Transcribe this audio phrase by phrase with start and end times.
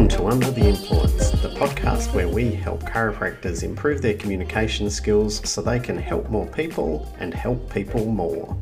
[0.09, 5.61] to Under the Influence, the podcast where we help chiropractors improve their communication skills so
[5.61, 8.57] they can help more people and help people more.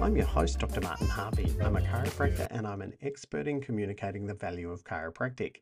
[0.00, 0.82] I'm your host, Dr.
[0.82, 1.52] Martin Harvey.
[1.62, 5.56] I'm a chiropractor and I'm an expert in communicating the value of chiropractic.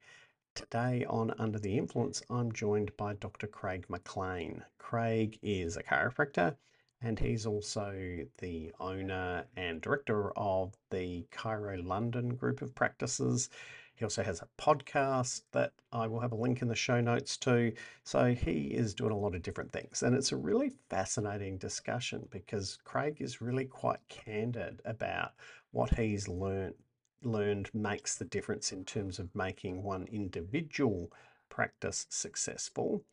[0.54, 3.46] Today on Under the Influence, I'm joined by Dr.
[3.46, 4.64] Craig McLean.
[4.78, 6.56] Craig is a chiropractor
[7.00, 13.48] and he's also the owner and director of the Chiro London group of practices.
[13.94, 17.36] He also has a podcast that I will have a link in the show notes
[17.38, 17.72] to.
[18.02, 20.02] So he is doing a lot of different things.
[20.02, 25.32] And it's a really fascinating discussion because Craig is really quite candid about
[25.70, 26.74] what he's learned
[27.22, 31.10] learned makes the difference in terms of making one individual
[31.48, 33.04] practice successful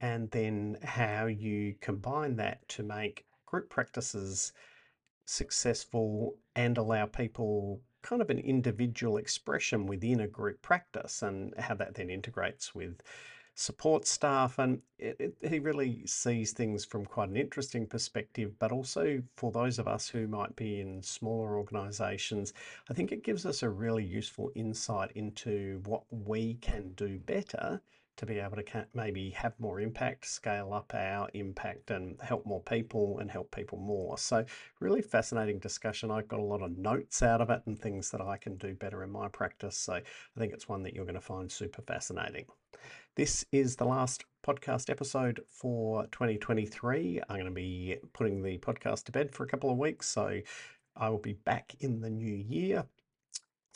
[0.00, 4.52] and then how you combine that to make group practices
[5.26, 11.74] successful and allow people kind of an individual expression within a group practice and how
[11.74, 13.02] that then integrates with
[13.58, 14.58] support staff.
[14.60, 19.50] And it, it, he really sees things from quite an interesting perspective, but also for
[19.50, 22.52] those of us who might be in smaller organizations,
[22.88, 27.80] I think it gives us a really useful insight into what we can do better
[28.16, 32.60] to be able to maybe have more impact, scale up our impact, and help more
[32.62, 34.18] people and help people more.
[34.18, 34.44] So,
[34.80, 36.10] really fascinating discussion.
[36.10, 38.74] I've got a lot of notes out of it and things that I can do
[38.74, 39.76] better in my practice.
[39.76, 42.46] So, I think it's one that you're going to find super fascinating.
[43.18, 47.20] This is the last podcast episode for 2023.
[47.28, 50.08] I'm going to be putting the podcast to bed for a couple of weeks.
[50.08, 50.38] So,
[50.96, 52.84] I will be back in the new year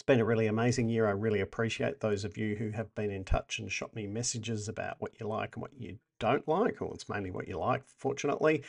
[0.03, 1.07] it's been a really amazing year.
[1.07, 4.69] I really appreciate those of you who have been in touch and shot me messages
[4.69, 7.85] about what you like and what you don't like, or it's mainly what you like,
[7.87, 8.65] fortunately.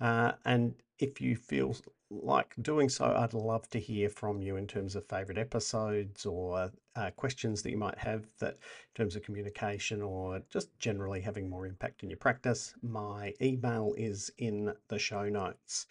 [0.00, 1.76] Uh, and if you feel
[2.10, 6.70] like doing so, I'd love to hear from you in terms of favorite episodes or
[6.96, 11.50] uh, questions that you might have that in terms of communication or just generally having
[11.50, 12.74] more impact in your practice.
[12.82, 15.86] My email is in the show notes.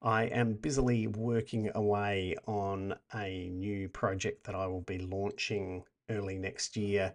[0.00, 6.38] I am busily working away on a new project that I will be launching early
[6.38, 7.12] next year.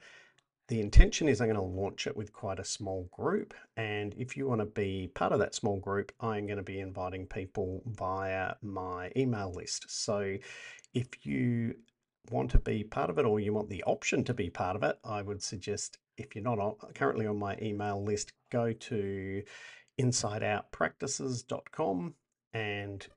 [0.70, 3.54] The intention is I'm going to launch it with quite a small group.
[3.76, 6.80] And if you want to be part of that small group, I'm going to be
[6.80, 9.86] inviting people via my email list.
[9.90, 10.38] So
[10.94, 11.76] if you
[12.32, 14.84] want to be part of it or you want the option to be part of
[14.84, 19.44] it, I would suggest if you're not currently on my email list, go to
[20.00, 22.14] insideoutpractices.com
[22.54, 23.08] and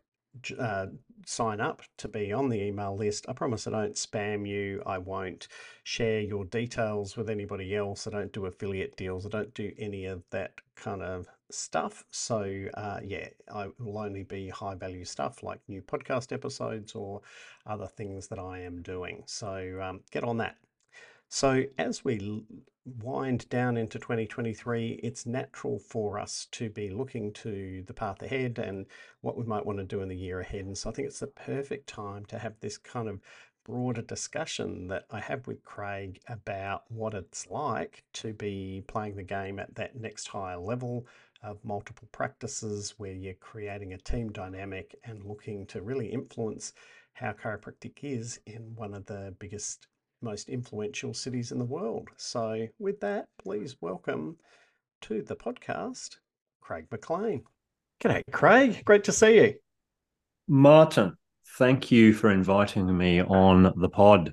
[0.59, 0.87] uh,
[1.25, 3.27] sign up to be on the email list.
[3.29, 4.83] I promise I don't spam you.
[4.87, 5.49] I won't
[5.83, 8.07] share your details with anybody else.
[8.07, 9.27] I don't do affiliate deals.
[9.27, 12.05] I don't do any of that kind of stuff.
[12.11, 17.23] So, uh, yeah, I will only be high value stuff like new podcast episodes or
[17.67, 19.23] other things that I am doing.
[19.27, 20.57] So, um, get on that.
[21.29, 22.45] So, as we
[22.85, 28.59] wind down into 2023, it's natural for us to be looking to the path ahead
[28.59, 28.87] and
[29.23, 30.65] what we might want to do in the year ahead.
[30.67, 33.21] And so, I think it's the perfect time to have this kind of
[33.65, 39.25] broader discussion that I have with Craig about what it's like to be playing the
[39.25, 41.07] game at that next higher level
[41.43, 46.73] of multiple practices where you're creating a team dynamic and looking to really influence
[47.15, 49.89] how chiropractic is in one of the biggest
[50.23, 52.09] most influential cities in the world.
[52.17, 54.37] So, with that, please welcome
[55.03, 56.17] to the podcast
[56.61, 57.43] Craig McLean.
[58.03, 58.83] G'day, Craig.
[58.85, 59.55] Great to see you.
[60.49, 61.17] Martin,
[61.59, 64.33] thank you for inviting me on the pod.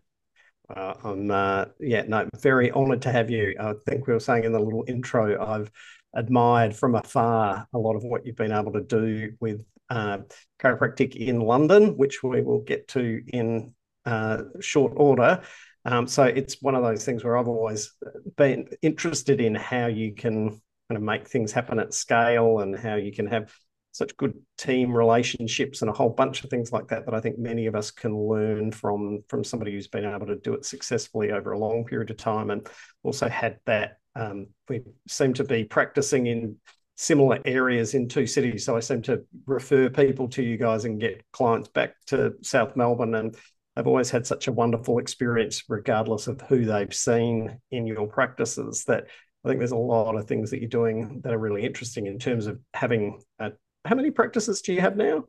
[0.73, 3.55] Uh, I'm, uh, yeah, no, very honoured to have you.
[3.59, 5.71] I think we were saying in the little intro, I've
[6.13, 10.19] admired from afar a lot of what you've been able to do with uh,
[10.59, 13.73] chiropractic in London, which we will get to in
[14.05, 15.41] uh, short order.
[15.85, 17.91] Um, so it's one of those things where I've always
[18.37, 22.95] been interested in how you can kind of make things happen at scale and how
[22.95, 23.53] you can have
[23.91, 27.37] such good team relationships and a whole bunch of things like that that I think
[27.37, 31.31] many of us can learn from from somebody who's been able to do it successfully
[31.31, 32.67] over a long period of time and
[33.03, 36.57] also had that um, we seem to be practicing in
[36.95, 38.65] similar areas in two cities.
[38.65, 42.75] So I seem to refer people to you guys and get clients back to South
[42.75, 43.35] Melbourne and
[43.75, 48.83] they've always had such a wonderful experience, regardless of who they've seen in your practices.
[48.85, 49.05] That
[49.43, 52.19] I think there's a lot of things that you're doing that are really interesting in
[52.19, 53.21] terms of having.
[53.39, 53.51] A,
[53.85, 55.25] how many practices do you have now?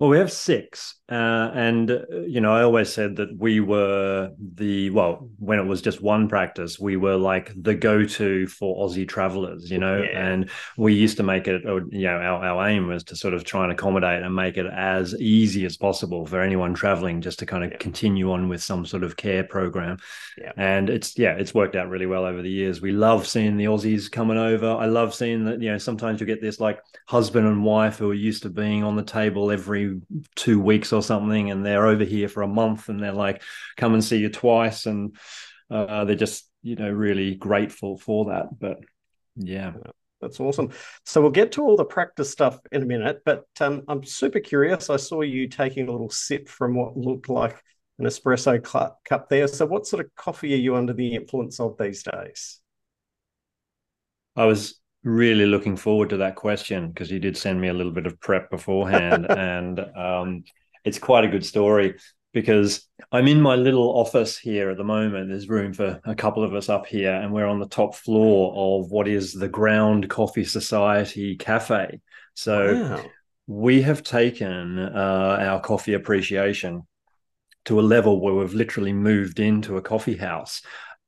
[0.00, 4.30] Well, we have six, uh, and uh, you know, I always said that we were
[4.56, 9.08] the well, when it was just one practice, we were like the go-to for Aussie
[9.08, 10.18] travelers, you know, yeah.
[10.18, 13.34] and we used to make it, or, you know, our, our aim was to sort
[13.34, 17.38] of try and accommodate and make it as easy as possible for anyone traveling, just
[17.38, 17.78] to kind of yeah.
[17.78, 19.96] continue on with some sort of care program.
[20.36, 20.50] Yeah.
[20.56, 22.82] And it's yeah, it's worked out really well over the years.
[22.82, 24.72] We love seeing the Aussies coming over.
[24.72, 28.10] I love seeing that, you know, sometimes you get this like husband and wife who
[28.10, 29.83] are used to being on the table every
[30.34, 33.42] two weeks or something, and they're over here for a month, and they're like,
[33.76, 35.16] "Come and see you twice," and
[35.70, 38.58] uh, they're just you know really grateful for that.
[38.58, 38.78] But
[39.36, 39.72] yeah.
[40.20, 40.70] That's awesome.
[41.04, 44.40] So we'll get to all the practice stuff in a minute, but um, I'm super
[44.40, 44.88] curious.
[44.88, 47.62] I saw you taking a little sip from what looked like
[47.98, 48.62] an espresso
[49.04, 49.46] cup there.
[49.46, 52.60] So, what sort of coffee are you under the influence of these days?
[54.36, 57.92] I was really looking forward to that question because you did send me a little
[57.92, 60.44] bit of prep beforehand, and um,
[60.84, 61.94] it's quite a good story
[62.32, 65.28] because I'm in my little office here at the moment.
[65.28, 68.80] There's room for a couple of us up here, and we're on the top floor
[68.80, 72.00] of what is the Ground Coffee Society Cafe.
[72.34, 73.04] So wow.
[73.46, 76.82] we have taken uh, our coffee appreciation
[77.66, 80.62] to a level where we've literally moved into a coffee house.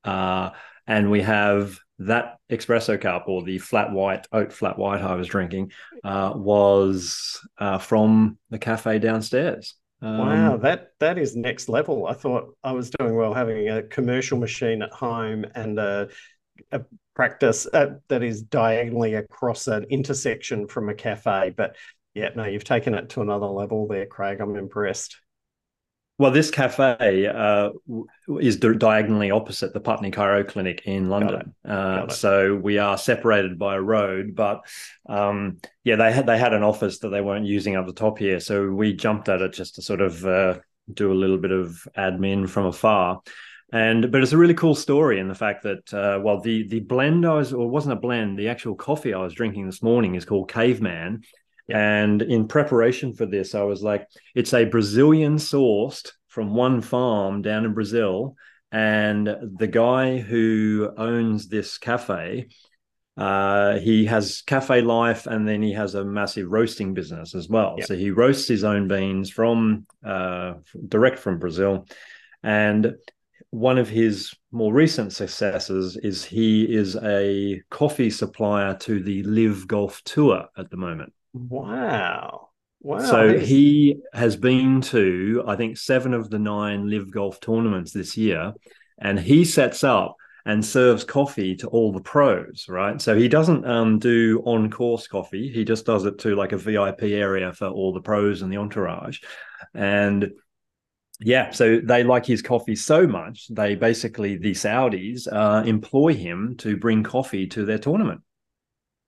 [0.04, 0.50] Uh,
[0.87, 5.28] and we have that espresso cup or the flat white oat flat white I was
[5.28, 5.72] drinking
[6.04, 9.75] uh, was uh, from the cafe downstairs.
[10.02, 12.06] Um, wow, that that is next level.
[12.06, 16.08] I thought I was doing well having a commercial machine at home and a,
[16.70, 16.82] a
[17.14, 21.54] practice uh, that is diagonally across an intersection from a cafe.
[21.56, 21.76] But
[22.14, 24.40] yeah, no, you've taken it to another level there, Craig.
[24.40, 25.16] I'm impressed.
[26.19, 27.71] Well, this cafe uh,
[28.41, 31.55] is diagonally opposite the Putney Chiro Clinic in London.
[31.63, 34.63] Uh, so we are separated by a road, but
[35.07, 38.19] um, yeah, they had they had an office that they weren't using up the top
[38.19, 40.59] here, so we jumped at it just to sort of uh,
[40.93, 43.21] do a little bit of admin from afar.
[43.71, 46.81] And but it's a really cool story in the fact that uh, well the the
[46.81, 49.83] blend I was or it wasn't a blend the actual coffee I was drinking this
[49.83, 51.25] morning is called Caveman
[51.69, 57.43] and in preparation for this, I was like, it's a Brazilian sourced from one farm
[57.43, 58.37] down in Brazil.
[58.71, 59.27] And
[59.59, 62.49] the guy who owns this cafe,
[63.17, 67.77] uh, he has cafe life and then he has a massive roasting business as well.
[67.79, 67.87] Yep.
[67.87, 70.55] So he roasts his own beans from uh,
[70.89, 71.87] direct from Brazil.
[72.43, 72.95] And
[73.51, 79.67] one of his more recent successes is he is a coffee supplier to the LIV
[79.67, 81.13] Golf Tour at the moment.
[81.37, 82.49] Wow.
[82.81, 82.99] Wow.
[83.00, 88.17] So he has been to, I think, seven of the nine LIV Golf tournaments this
[88.17, 88.55] year.
[88.99, 90.17] And he sets up
[90.47, 93.03] and serves coffee to all the pros, right?
[93.03, 95.50] So he doesn't um, do on course coffee.
[95.53, 98.56] He just does it to like a VIP area for all the pros and the
[98.59, 99.21] entourage.
[99.75, 100.31] And
[101.19, 106.55] yeah, so they like his coffee so much, they basically, the Saudis, uh, employ him
[106.59, 108.21] to bring coffee to their tournament.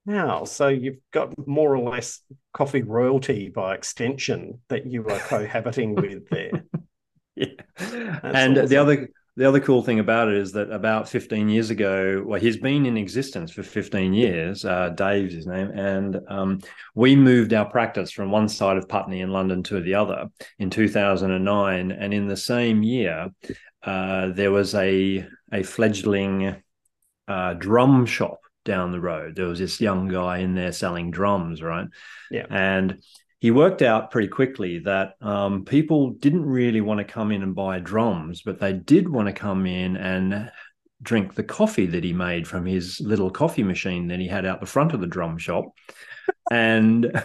[0.09, 0.45] Wow.
[0.45, 2.23] So you've got more or less
[2.55, 6.65] coffee royalty by extension that you are cohabiting with there.
[7.37, 7.47] Yeah.
[7.77, 8.69] That's and awesome.
[8.69, 12.41] the other the other cool thing about it is that about 15 years ago, well,
[12.41, 14.65] he's been in existence for 15 years.
[14.65, 16.59] Uh, Dave's his name, and um,
[16.97, 20.27] we moved our practice from one side of Putney in London to the other
[20.59, 21.93] in 2009.
[21.93, 23.29] And in the same year,
[23.85, 26.57] uh, there was a a fledgling
[27.29, 29.35] uh, drum shop down the road.
[29.35, 31.89] There was this young guy in there selling drums, right?
[32.31, 32.47] Yeah.
[32.49, 33.03] And
[33.41, 37.55] he worked out pretty quickly that um, people didn't really want to come in and
[37.55, 40.51] buy drums, but they did want to come in and
[41.01, 44.61] drink the coffee that he made from his little coffee machine that he had out
[44.61, 45.67] the front of the drum shop.
[46.51, 47.25] and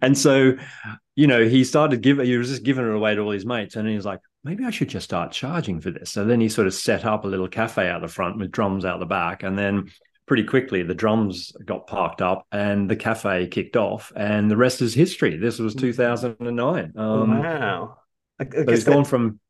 [0.00, 0.56] and so,
[1.16, 3.76] you know, he started giving he was just giving it away to all his mates.
[3.76, 6.12] And he was like, maybe I should just start charging for this.
[6.12, 8.84] So then he sort of set up a little cafe out the front with drums
[8.84, 9.42] out the back.
[9.42, 9.90] And then
[10.26, 10.82] pretty quickly.
[10.82, 15.36] The drums got parked up and the cafe kicked off and the rest is history.
[15.36, 17.98] This was 2009 um, wow.
[18.40, 19.40] I, I it's gone from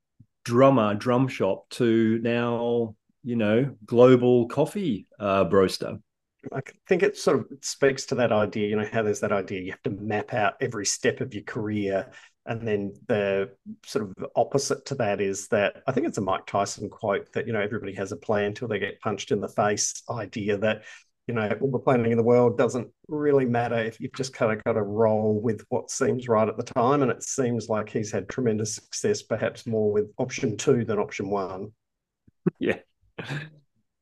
[0.44, 5.98] drummer drum shop to now you know global coffee uh broaster.
[6.52, 9.62] I think it sort of speaks to that idea, you know, how there's that idea
[9.62, 12.10] you have to map out every step of your career
[12.46, 13.50] and then the
[13.86, 17.46] sort of opposite to that is that I think it's a Mike Tyson quote that,
[17.46, 20.82] you know, everybody has a plan until they get punched in the face idea that,
[21.26, 24.52] you know, all the planning in the world doesn't really matter if you've just kind
[24.52, 27.00] of got to roll with what seems right at the time.
[27.00, 31.30] And it seems like he's had tremendous success, perhaps more with option two than option
[31.30, 31.72] one.
[32.58, 32.76] Yeah.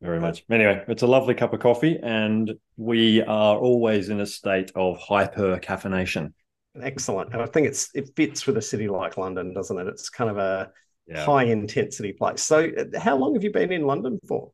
[0.00, 0.44] Very much.
[0.50, 4.98] Anyway, it's a lovely cup of coffee, and we are always in a state of
[4.98, 6.32] hyper caffeination.
[6.80, 7.32] Excellent.
[7.32, 9.86] And I think it's it fits with a city like London, doesn't it?
[9.88, 10.70] It's kind of a
[11.06, 11.24] yeah.
[11.24, 12.42] high intensity place.
[12.42, 14.52] So, uh, how long have you been in London for?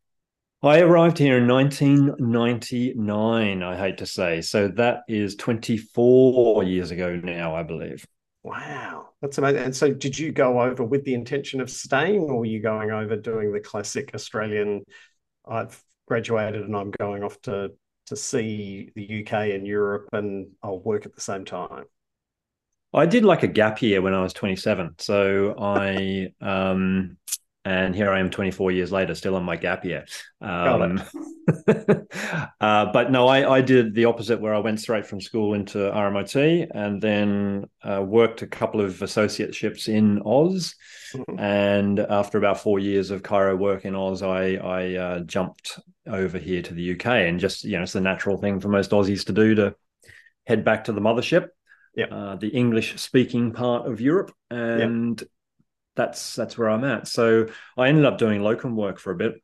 [0.60, 4.40] I arrived here in 1999, I hate to say.
[4.40, 8.04] So that is 24 years ago now, I believe.
[8.42, 9.62] Wow, that's amazing.
[9.62, 12.90] And so, did you go over with the intention of staying, or were you going
[12.90, 14.82] over doing the classic Australian?
[15.46, 17.72] I've graduated and I'm going off to
[18.06, 21.84] to see the UK and Europe, and I'll work at the same time.
[22.94, 24.94] I did like a gap year when I was 27.
[24.98, 27.18] So I um
[27.68, 30.06] and here I am 24 years later, still on my gap year.
[30.40, 31.02] Um,
[31.68, 35.76] uh, but no, I, I, did the opposite, where I went straight from school into
[35.76, 40.76] RMIT and then uh, worked a couple of associateships in Oz.
[41.12, 41.38] Mm-hmm.
[41.38, 46.38] And after about four years of chiro work in Oz, I, I uh, jumped over
[46.38, 49.26] here to the UK, and just you know, it's the natural thing for most Aussies
[49.26, 49.74] to do to
[50.46, 51.48] head back to the mothership.
[51.98, 52.08] Yep.
[52.10, 54.32] Uh, the English speaking part of Europe.
[54.50, 55.28] And yep
[55.98, 57.06] that's that's where I'm at.
[57.06, 59.42] So I ended up doing locum work for a bit,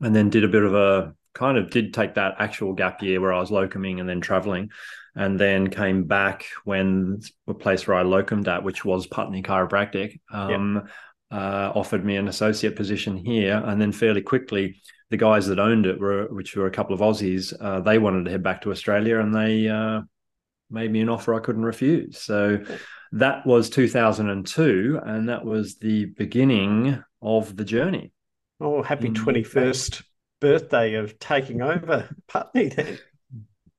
[0.00, 3.20] and then did a bit of a kind of did take that actual gap year
[3.20, 4.70] where I was locuming and then traveling,
[5.14, 10.20] and then came back when the place where I locumed at, which was Putney Chiropractic,
[10.32, 10.88] um,
[11.30, 14.80] uh, offered me an associate position here, and then fairly quickly.
[15.10, 18.24] The guys that owned it were, which were a couple of Aussies, uh, they wanted
[18.24, 20.00] to head back to Australia, and they uh,
[20.74, 22.18] made me an offer I couldn't refuse.
[22.18, 22.62] So
[23.12, 28.12] that was 2002, and that was the beginning of the journey.
[28.60, 30.02] Oh, happy 21st
[30.40, 32.98] birthday of taking over Putney then.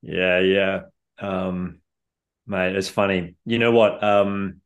[0.02, 0.80] Yeah, yeah.
[1.18, 1.80] Um,
[2.46, 3.36] mate, it's funny.
[3.44, 4.02] You know what?
[4.02, 4.60] Um,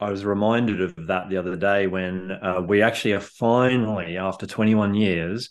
[0.00, 4.46] I was reminded of that the other day when uh, we actually are finally, after
[4.46, 5.50] 21 years,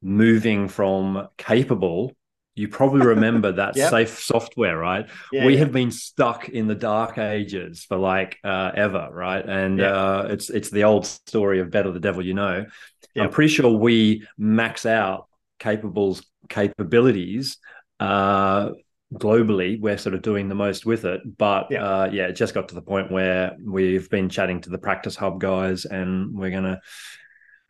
[0.00, 2.12] moving from capable
[2.54, 3.90] you probably remember that yep.
[3.90, 5.08] safe software, right?
[5.32, 5.60] Yeah, we yeah.
[5.60, 9.44] have been stuck in the dark ages for like uh, ever, right?
[9.44, 12.66] And uh, it's it's the old story of better the devil you know.
[13.14, 13.24] Yep.
[13.24, 15.28] I'm pretty sure we max out
[15.58, 17.58] capable's capabilities
[18.00, 18.70] uh,
[19.14, 19.80] globally.
[19.80, 21.84] We're sort of doing the most with it, but yeah.
[21.84, 25.16] Uh, yeah, it just got to the point where we've been chatting to the practice
[25.16, 26.80] hub guys, and we're gonna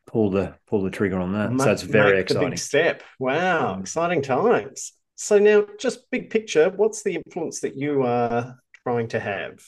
[0.07, 1.59] pull the pull the trigger on that.
[1.63, 2.51] so it's very exciting.
[2.51, 3.03] big step.
[3.19, 4.93] Wow, exciting times.
[5.17, 9.61] So now, just big picture, what's the influence that you are trying to have?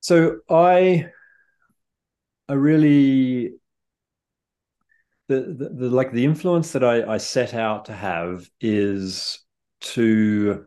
[0.00, 1.10] So I,
[2.48, 3.54] I really,
[5.28, 9.40] the, the, the like the influence that I, I set out to have is
[9.80, 10.66] to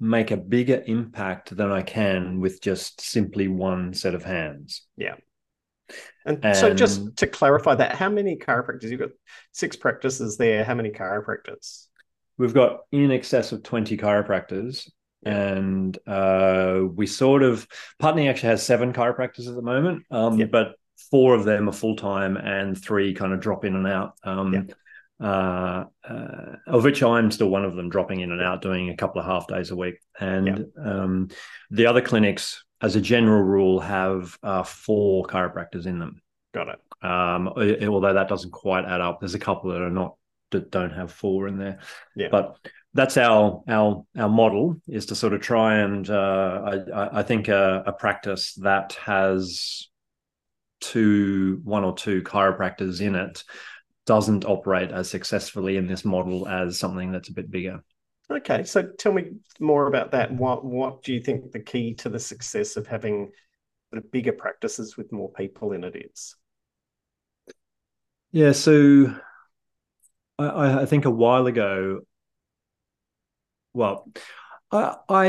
[0.00, 4.86] make a bigger impact than I can with just simply one set of hands.
[4.96, 5.16] Yeah.
[6.24, 8.90] And, and, so, just to clarify that, how many chiropractors?
[8.90, 9.10] You've got
[9.52, 10.64] six practices there.
[10.64, 11.86] How many chiropractors?
[12.38, 14.88] We've got in excess of 20 chiropractors.
[15.22, 15.32] Yeah.
[15.32, 17.66] And uh, we sort of,
[18.00, 20.46] Putney actually has seven chiropractors at the moment, um, yeah.
[20.46, 20.74] but
[21.10, 24.14] four of them are full time and three kind of drop in and out.
[24.24, 24.74] Um, yeah.
[25.20, 28.96] Uh, uh, of which I'm still one of them, dropping in and out, doing a
[28.96, 29.94] couple of half days a week.
[30.18, 31.28] And um,
[31.70, 36.20] the other clinics as a general rule, have uh, four chiropractors in them.
[36.52, 36.80] Got it.
[37.02, 39.20] Um, although that doesn't quite add up.
[39.20, 40.16] There's a couple that are not
[40.50, 41.78] that don't have four in there.
[42.14, 42.28] Yeah.
[42.30, 42.56] But
[42.94, 47.48] that's our our our model is to sort of try and uh, I I think
[47.48, 49.88] a, a practice that has
[50.80, 53.42] two one or two chiropractors in it
[54.04, 57.82] doesn't operate as successfully in this model as something that's a bit bigger.
[58.38, 60.32] Okay, so tell me more about that.
[60.32, 63.30] What what do you think the key to the success of having
[63.90, 66.34] the bigger practices with more people in it is?
[68.30, 69.14] Yeah, so
[70.38, 72.00] I, I think a while ago,
[73.74, 74.10] well,
[74.70, 75.26] I, I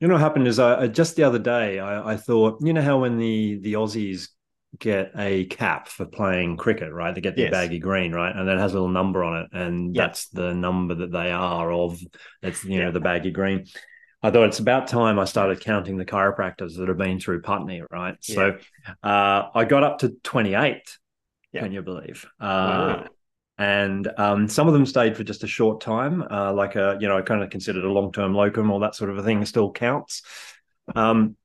[0.00, 2.82] you know what happened is I just the other day I, I thought you know
[2.82, 4.28] how when the the Aussies
[4.78, 7.14] get a cap for playing cricket, right?
[7.14, 7.50] They get the yes.
[7.50, 8.34] baggy green, right?
[8.34, 9.48] And that has a little number on it.
[9.52, 12.00] And that's the number that they are of.
[12.42, 13.66] It's, you know, the baggy green.
[14.22, 17.82] I thought it's about time I started counting the chiropractors that have been through Putney,
[17.90, 18.16] right?
[18.26, 18.34] Yeah.
[18.34, 18.58] So
[19.02, 20.98] uh, I got up to 28,
[21.54, 22.24] can you believe?
[22.40, 23.06] Uh, wow.
[23.56, 27.06] And um, some of them stayed for just a short time, uh, like a, you
[27.06, 29.44] know, I kind of considered a long term locum or that sort of a thing
[29.44, 30.22] still counts.
[30.94, 31.36] Um,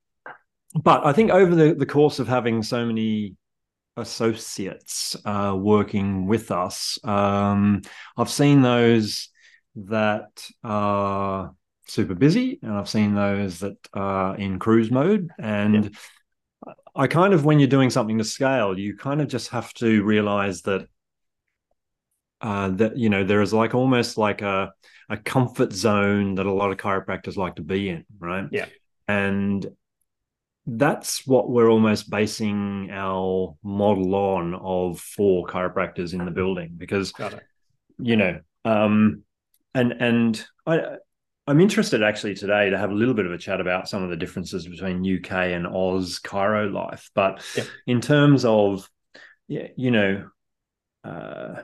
[0.74, 3.36] but I think over the, the course of having so many
[3.96, 7.82] associates uh, working with us, um,
[8.16, 9.28] I've seen those
[9.76, 11.54] that are
[11.86, 15.30] super busy, and I've seen those that are in cruise mode.
[15.38, 15.84] And
[16.66, 16.72] yeah.
[16.94, 20.02] I kind of, when you're doing something to scale, you kind of just have to
[20.04, 20.86] realize that
[22.40, 24.72] uh, that you know there is like almost like a
[25.08, 28.46] a comfort zone that a lot of chiropractors like to be in, right?
[28.50, 28.66] Yeah,
[29.06, 29.66] and
[30.76, 37.12] that's what we're almost basing our model on of four chiropractors in the building because
[37.98, 39.22] you know um
[39.74, 40.80] and and i
[41.48, 44.10] i'm interested actually today to have a little bit of a chat about some of
[44.10, 47.66] the differences between uk and oz chiro life but yep.
[47.88, 48.88] in terms of
[49.48, 50.28] yeah you know
[51.02, 51.62] uh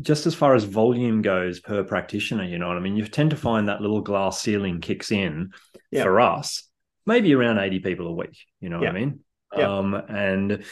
[0.00, 3.30] just as far as volume goes per practitioner you know what i mean you tend
[3.30, 5.52] to find that little glass ceiling kicks in
[5.90, 6.04] yep.
[6.04, 6.68] for us
[7.06, 8.88] maybe around 80 people a week you know yeah.
[8.88, 9.20] what i mean
[9.56, 9.78] yeah.
[9.78, 10.64] um and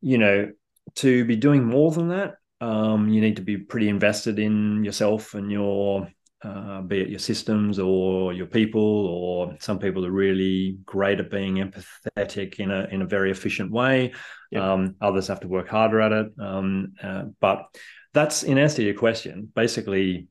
[0.00, 0.50] you know
[0.96, 5.34] to be doing more than that um you need to be pretty invested in yourself
[5.34, 6.08] and your
[6.44, 11.30] uh, be it your systems or your people, or some people are really great at
[11.30, 14.12] being empathetic in a in a very efficient way.
[14.50, 14.72] Yeah.
[14.72, 16.26] Um, others have to work harder at it.
[16.38, 17.64] Um, uh, but
[18.12, 19.50] that's in answer to your question.
[19.54, 20.28] Basically,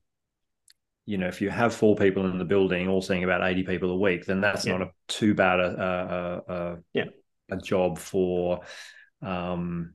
[1.05, 3.91] you know, if you have four people in the building all seeing about 80 people
[3.91, 4.77] a week, then that's yeah.
[4.77, 7.05] not a too bad a, a, a, yeah.
[7.51, 8.61] a job for
[9.21, 9.93] um,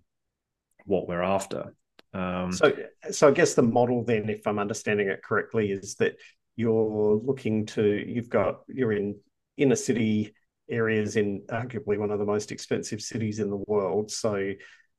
[0.85, 1.75] what we're after.
[2.13, 2.73] Um, so,
[3.11, 6.17] so I guess the model then, if I'm understanding it correctly, is that
[6.57, 9.17] you're looking to, you've got, you're in
[9.57, 10.35] inner city
[10.71, 14.11] areas in arguably one of the most expensive cities in the world.
[14.11, 14.53] So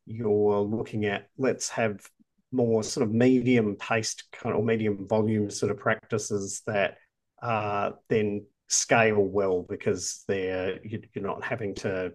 [0.06, 2.00] you're looking at, let's have
[2.52, 6.98] more sort of medium paced kind of or medium volume sort of practices that
[7.42, 12.12] uh, then scale well because they're you're not having to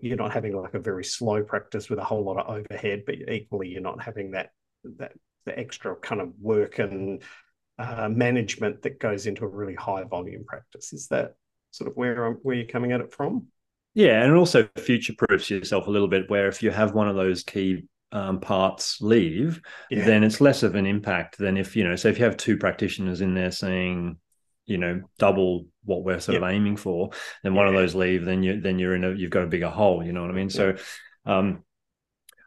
[0.00, 3.14] you're not having like a very slow practice with a whole lot of overhead but
[3.30, 4.50] equally you're not having that
[4.98, 5.12] that
[5.46, 7.22] the extra kind of work and
[7.78, 10.92] uh, management that goes into a really high volume practice.
[10.92, 11.34] Is that
[11.70, 13.48] sort of where where you're coming at it from?
[13.94, 17.14] Yeah and also future proofs yourself a little bit where if you have one of
[17.14, 20.04] those key um, parts leave, yeah.
[20.04, 21.96] then it's less of an impact than if you know.
[21.96, 24.16] So if you have two practitioners in there saying,
[24.66, 27.10] you know, double what we're sort of aiming for,
[27.42, 29.68] then one of those leave, then you then you're in a you've got a bigger
[29.68, 30.02] hole.
[30.02, 30.48] You know what I mean?
[30.48, 30.76] So,
[31.26, 31.64] um,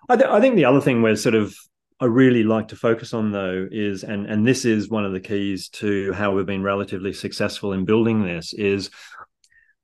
[0.10, 1.54] I, th- I think the other thing we're sort of
[2.00, 5.20] I really like to focus on though is and and this is one of the
[5.20, 8.90] keys to how we've been relatively successful in building this is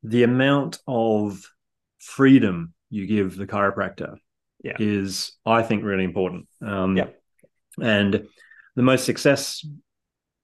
[0.02, 1.42] the amount of
[2.00, 4.18] freedom you give the chiropractor
[4.64, 4.76] yeah.
[4.80, 6.48] is, I think, really important.
[6.62, 7.08] Um, yeah.
[7.82, 8.28] And
[8.76, 9.66] the most success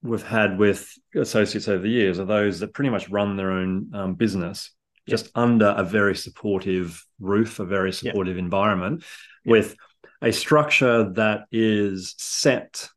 [0.02, 3.92] we've had with associates over the years are those that pretty much run their own
[3.94, 4.72] um, business
[5.08, 9.04] just under a very supportive roof, a very supportive environment
[9.46, 9.76] with
[10.22, 12.88] a structure that is set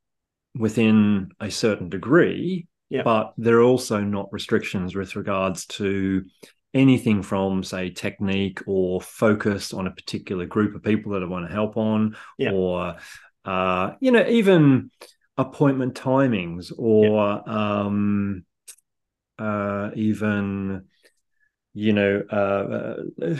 [0.55, 2.67] within a certain degree,
[3.05, 6.25] but there are also not restrictions with regards to
[6.75, 11.47] anything from say technique or focus on a particular group of people that I want
[11.47, 12.53] to help on yeah.
[12.53, 12.97] or
[13.45, 14.91] uh, you know even
[15.37, 17.83] appointment timings or yeah.
[17.83, 18.45] um,
[19.39, 20.85] uh, even
[21.75, 23.37] you know uh, uh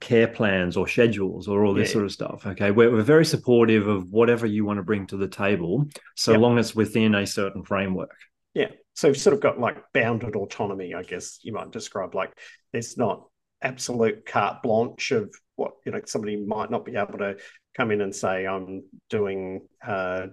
[0.00, 1.92] care plans or schedules or all this yeah.
[1.94, 5.16] sort of stuff okay we're, we're, very supportive of whatever you want to bring to
[5.16, 6.40] the table so yep.
[6.42, 8.14] long as within a certain framework
[8.54, 12.16] yeah so you've sort of got like bounded autonomy, I guess you might describe.
[12.16, 12.32] Like
[12.72, 13.28] there's not
[13.62, 17.36] absolute carte blanche of what you know somebody might not be able to
[17.76, 20.26] come in and say I'm doing uh,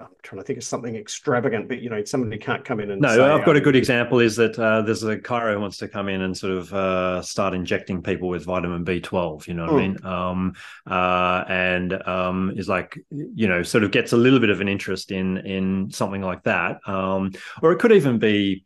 [0.00, 3.00] I'm trying to think of something extravagant, but you know, somebody can't come in and.
[3.00, 4.20] No, say, I've got a good example.
[4.20, 7.22] Is that uh, there's a chiro who wants to come in and sort of uh,
[7.22, 9.46] start injecting people with vitamin B12.
[9.46, 9.76] You know what mm.
[9.76, 10.04] I mean?
[10.04, 10.54] Um,
[10.86, 14.68] uh, and um, is like you know, sort of gets a little bit of an
[14.68, 17.32] interest in in something like that, um,
[17.62, 18.64] or it could even be,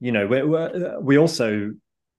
[0.00, 0.42] you know, we
[1.00, 1.72] we also.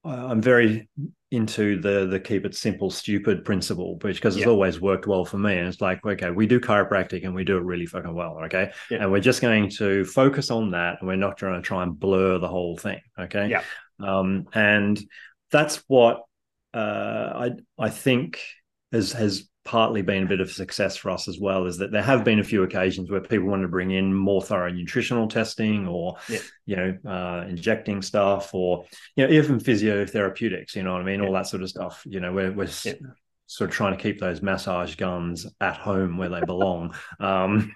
[0.04, 0.88] Uh, I'm very
[1.32, 4.50] into the the keep it simple stupid principle because it's yeah.
[4.50, 7.56] always worked well for me and it's like okay we do chiropractic and we do
[7.56, 8.98] it really fucking well okay yeah.
[9.02, 11.98] and we're just going to focus on that and we're not going to try and
[11.98, 13.62] blur the whole thing okay yeah
[13.98, 15.02] um and
[15.50, 16.22] that's what
[16.74, 18.40] uh i i think
[18.92, 22.02] has has partly been a bit of success for us as well is that there
[22.02, 25.86] have been a few occasions where people want to bring in more thorough nutritional testing
[25.88, 26.38] or yeah.
[26.64, 28.84] you know uh, injecting stuff or
[29.16, 31.26] you know even physiotherapeutics you know what i mean yeah.
[31.26, 32.94] all that sort of stuff you know we're, we're yeah.
[33.46, 37.74] sort of trying to keep those massage guns at home where they belong um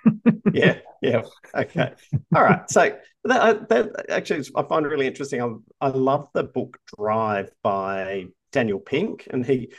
[0.53, 1.23] yeah yeah
[1.55, 1.93] okay
[2.35, 6.45] all right so that, that actually i find it really interesting I, I love the
[6.45, 9.73] book drive by daniel pink and he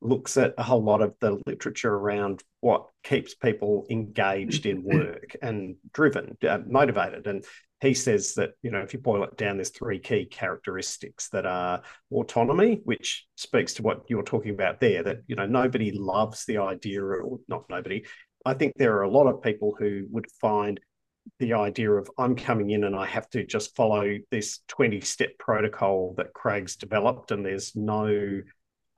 [0.00, 5.36] looks at a whole lot of the literature around what keeps people engaged in work
[5.42, 7.26] and driven, uh, motivated.
[7.26, 7.44] And
[7.80, 11.46] he says that, you know, if you boil it down, there's three key characteristics that
[11.46, 16.44] are autonomy, which speaks to what you're talking about there, that, you know, nobody loves
[16.46, 18.04] the idea, or not nobody,
[18.46, 20.78] I think there are a lot of people who would find
[21.40, 25.30] the idea of I'm coming in and I have to just follow this 20 step
[25.40, 28.40] protocol that Craig's developed, and there's no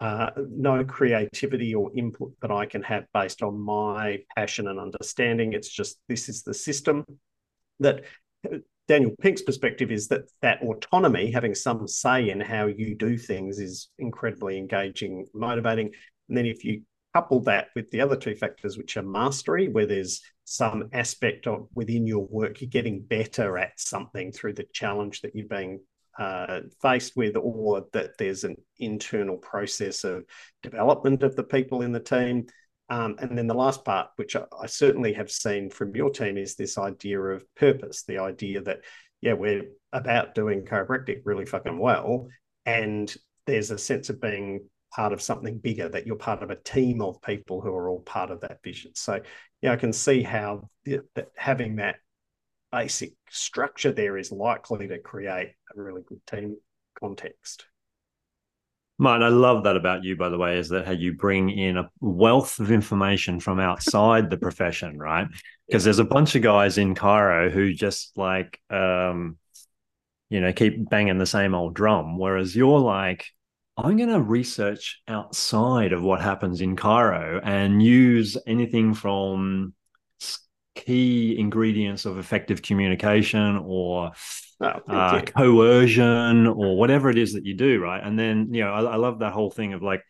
[0.00, 5.52] uh, no creativity or input that I can have based on my passion and understanding.
[5.52, 7.04] It's just this is the system
[7.80, 8.04] that
[8.86, 13.58] Daniel Pink's perspective is that that autonomy, having some say in how you do things,
[13.58, 15.90] is incredibly engaging, motivating.
[16.28, 16.82] And then if you
[17.14, 21.66] couple that with the other two factors, which are mastery, where there's some aspect of
[21.74, 25.80] within your work, you're getting better at something through the challenge that you're being
[26.18, 30.24] uh, faced with, or that there's an internal process of
[30.62, 32.46] development of the people in the team.
[32.90, 36.56] Um, and then the last part, which I, certainly have seen from your team, is
[36.56, 38.80] this idea of purpose the idea that,
[39.20, 42.28] yeah, we're about doing chiropractic really fucking well.
[42.64, 43.14] And
[43.46, 47.02] there's a sense of being part of something bigger, that you're part of a team
[47.02, 48.92] of people who are all part of that vision.
[48.94, 49.20] So,
[49.60, 51.96] yeah, I can see how that having that
[52.72, 56.56] basic structure there is likely to create a really good team
[56.98, 57.64] context.
[59.00, 61.76] Martin, I love that about you, by the way, is that how you bring in
[61.76, 65.28] a wealth of information from outside the profession, right?
[65.66, 69.38] Because there's a bunch of guys in chiro who just like, um,
[70.30, 72.18] you know, keep banging the same old drum.
[72.18, 73.26] Whereas you're like,
[73.76, 79.74] I'm going to research outside of what happens in chiro and use anything from
[80.78, 84.12] key ingredients of effective communication or
[84.60, 88.02] oh, uh, coercion or whatever it is that you do, right?
[88.02, 90.02] And then, you know, I, I, love that whole thing of like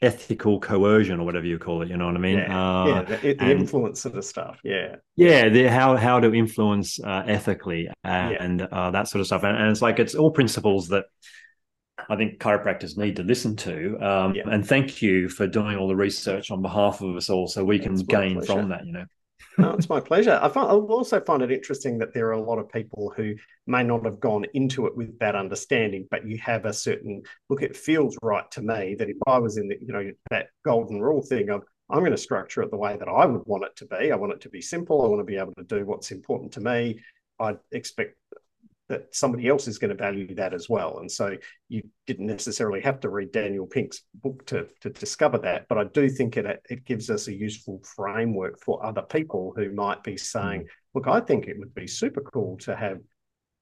[0.00, 1.88] ethical coercion or whatever you call it.
[1.88, 2.38] You know what I mean?
[2.38, 4.60] Yeah, uh, yeah the, the and, influence of the stuff.
[4.64, 8.66] Yeah, yeah, the, how how to influence uh, ethically and yeah.
[8.66, 9.44] Uh, that sort of stuff.
[9.44, 11.04] And, and it's like it's all principles that
[12.08, 13.98] I think chiropractors need to listen to.
[14.00, 14.44] Um, yeah.
[14.50, 17.78] And thank you for doing all the research on behalf of us all, so we
[17.78, 18.52] can gain pleasure.
[18.52, 18.86] from that.
[18.86, 19.04] You know.
[19.58, 20.38] No, it's my pleasure.
[20.42, 23.34] I, find, I also find it interesting that there are a lot of people who
[23.66, 27.62] may not have gone into it with that understanding, but you have a certain look.
[27.62, 31.00] It feels right to me that if I was in the, you know, that golden
[31.00, 33.76] rule thing of I'm going to structure it the way that I would want it
[33.76, 34.10] to be.
[34.10, 35.04] I want it to be simple.
[35.04, 37.00] I want to be able to do what's important to me.
[37.38, 38.16] I expect
[38.88, 40.98] that somebody else is going to value that as well.
[40.98, 41.36] And so
[41.68, 45.66] you didn't necessarily have to read Daniel Pink's book to, to discover that.
[45.68, 49.72] But I do think it, it gives us a useful framework for other people who
[49.72, 50.66] might be saying, mm.
[50.94, 52.98] look, I think it would be super cool to have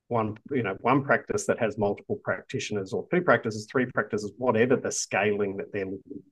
[0.08, 4.76] one, you know, one practice that has multiple practitioners or two practices, three practices, whatever
[4.76, 5.86] the scaling that they're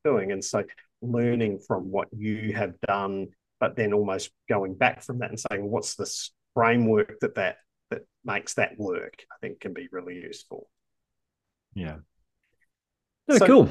[0.04, 0.32] doing.
[0.32, 0.64] And so
[1.00, 3.28] learning from what you have done,
[3.60, 6.12] but then almost going back from that and saying, what's the
[6.54, 7.56] framework that that
[8.24, 10.68] makes that work, I think can be really useful.
[11.74, 11.96] Yeah.
[13.28, 13.68] Oh, so, cool.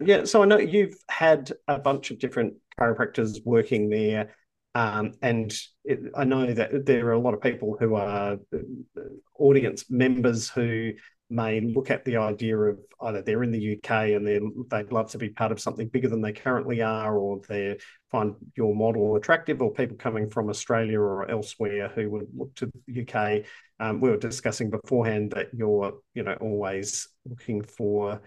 [0.00, 0.24] Yeah.
[0.24, 4.34] So I know you've had a bunch of different chiropractors working there.
[4.74, 5.52] Um, and
[5.84, 9.00] it, I know that there are a lot of people who are uh,
[9.38, 10.92] audience members who
[11.30, 15.10] may look at the idea of either they're in the UK and they they'd love
[15.10, 17.78] to be part of something bigger than they currently are, or they
[18.10, 22.70] find your model attractive, or people coming from Australia or elsewhere who would look to
[22.86, 23.44] the UK.
[23.80, 28.20] Um, we were discussing beforehand that you're you know always looking for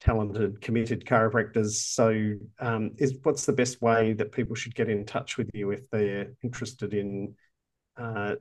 [0.00, 1.72] talented, committed chiropractors.
[1.72, 5.70] So, um, is what's the best way that people should get in touch with you
[5.70, 7.34] if they're interested in
[7.96, 8.34] uh,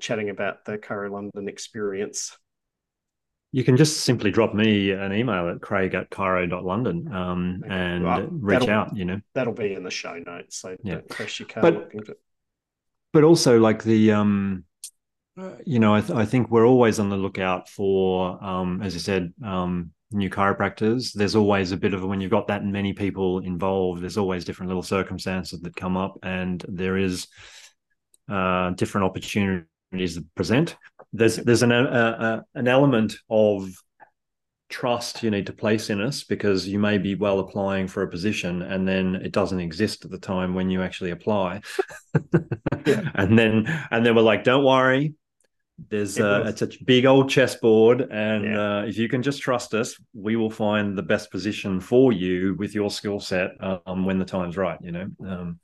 [0.00, 2.36] chatting about the Chiro London experience?
[3.54, 8.26] you can just simply drop me an email at craig at chiro.london um, and well,
[8.32, 9.20] reach out, you know.
[9.32, 10.56] That'll be in the show notes.
[10.56, 11.02] So yeah.
[11.08, 11.88] press your card.
[11.94, 12.16] But,
[13.12, 14.64] but also like the, um,
[15.64, 18.98] you know, I, th- I, think we're always on the lookout for, um, as I
[18.98, 21.12] said, um, new chiropractors.
[21.12, 24.68] There's always a bit of when you've got that many people involved, there's always different
[24.68, 27.26] little circumstances that come up and there is
[28.28, 29.66] uh, different opportunities
[30.14, 30.76] that present
[31.14, 33.70] there's there's an a, a, an element of
[34.68, 38.08] trust you need to place in us because you may be well applying for a
[38.08, 41.60] position and then it doesn't exist at the time when you actually apply
[42.86, 43.02] yeah.
[43.14, 45.14] and then and then we're like don't worry
[45.88, 48.78] there's uh, it's a big old chessboard and yeah.
[48.78, 52.54] uh, if you can just trust us we will find the best position for you
[52.58, 55.58] with your skill set um, when the time's right you know um,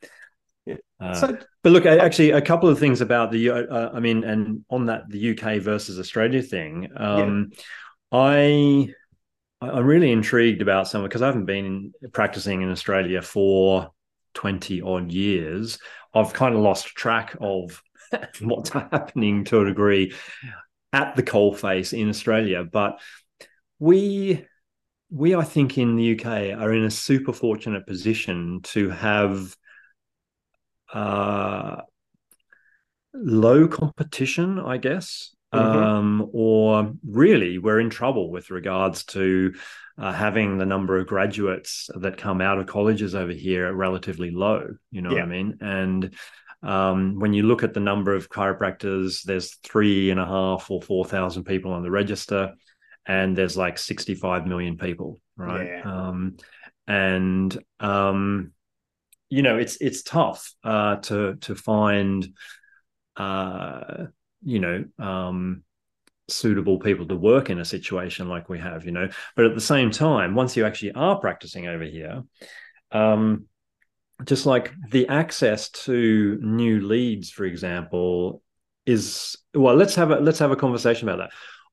[1.00, 4.24] uh, so, but look, actually, a couple of things about the, uh, uh I mean,
[4.24, 6.88] and on that, the UK versus Australia thing.
[6.96, 7.58] Um, yeah.
[8.12, 8.88] I,
[9.62, 13.90] I'm really intrigued about some because I haven't been practicing in Australia for
[14.34, 15.78] 20 odd years.
[16.14, 17.82] I've kind of lost track of
[18.40, 20.14] what's happening to a degree
[20.92, 22.64] at the coalface in Australia.
[22.64, 23.00] But
[23.78, 24.44] we,
[25.10, 29.56] we, I think, in the UK are in a super fortunate position to have
[30.92, 31.82] uh,
[33.14, 35.34] low competition, I guess.
[35.52, 35.78] Mm-hmm.
[35.78, 39.52] Um, or really, we're in trouble with regards to
[39.98, 44.68] uh, having the number of graduates that come out of colleges over here relatively low.
[44.92, 45.16] You know yeah.
[45.16, 45.58] what I mean?
[45.60, 46.14] And
[46.62, 50.82] um, when you look at the number of chiropractors, there's three and a half or
[50.82, 52.54] four thousand people on the register,
[53.06, 55.66] and there's like 65 million people, right?
[55.66, 55.82] Yeah.
[55.84, 56.36] Um,
[56.86, 58.52] and um,
[59.28, 62.28] you know, it's it's tough uh, to to find
[63.16, 64.06] uh,
[64.42, 65.62] you know um,
[66.28, 69.60] suitable people to work in a situation like we have you know but at the
[69.60, 72.22] same time once you actually are practicing over here
[72.92, 73.46] um,
[74.24, 78.42] just like the access to new leads for example
[78.86, 81.30] is well let's have a let's have a conversation about that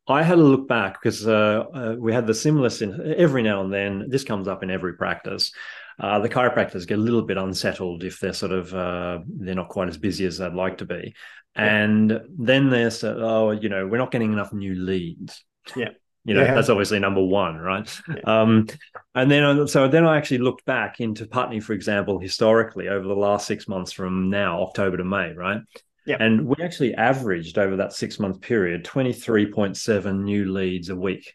[0.10, 3.62] I had a look back because uh, uh, we had the similar in every now
[3.62, 4.06] and then.
[4.08, 5.52] This comes up in every practice.
[6.00, 9.68] Uh, the chiropractors get a little bit unsettled if they're sort of uh, they're not
[9.68, 11.14] quite as busy as they'd like to be,
[11.56, 15.44] and then they there's oh you know we're not getting enough new leads
[15.76, 15.90] yeah
[16.28, 16.54] you know yeah.
[16.54, 18.22] that's obviously number one right yeah.
[18.26, 18.68] um,
[19.16, 23.16] and then so then i actually looked back into putney for example historically over the
[23.16, 25.62] last six months from now october to may right
[26.06, 26.18] yeah.
[26.20, 31.34] and we actually averaged over that six month period 23.7 new leads a week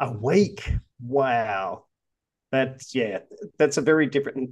[0.00, 0.72] a week
[1.02, 1.84] wow
[2.52, 3.18] that's yeah
[3.58, 4.50] that's a very different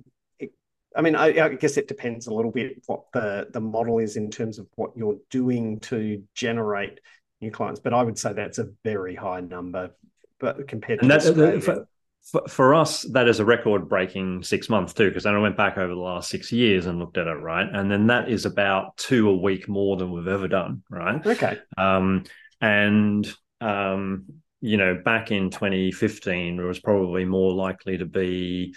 [0.97, 4.17] I mean, I, I, guess it depends a little bit what the the model is
[4.17, 7.01] in terms of what you're doing to generate
[7.41, 7.81] new clients.
[7.81, 9.91] But I would say that's a very high number,
[10.39, 11.89] but compared and to that, for,
[12.23, 15.09] for, for, us, that is a record breaking six months too.
[15.09, 17.69] Because then I went back over the last six years and looked at it, right?
[17.71, 21.25] And then that is about two a week more than we've ever done, right?
[21.27, 21.59] Okay.
[21.77, 22.25] Um,
[22.61, 24.25] and um,
[24.61, 28.75] you know, back in 2015, it was probably more likely to be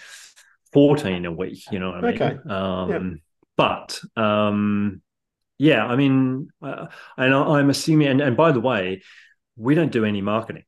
[0.74, 2.22] 14 a week, you know what I mean?
[2.22, 2.50] Okay.
[2.50, 3.02] Um, yep.
[3.58, 5.02] But um,
[5.60, 9.04] yeah, I mean, uh, and I'm assuming, and, and by the way,
[9.58, 10.63] we don't do any marketing.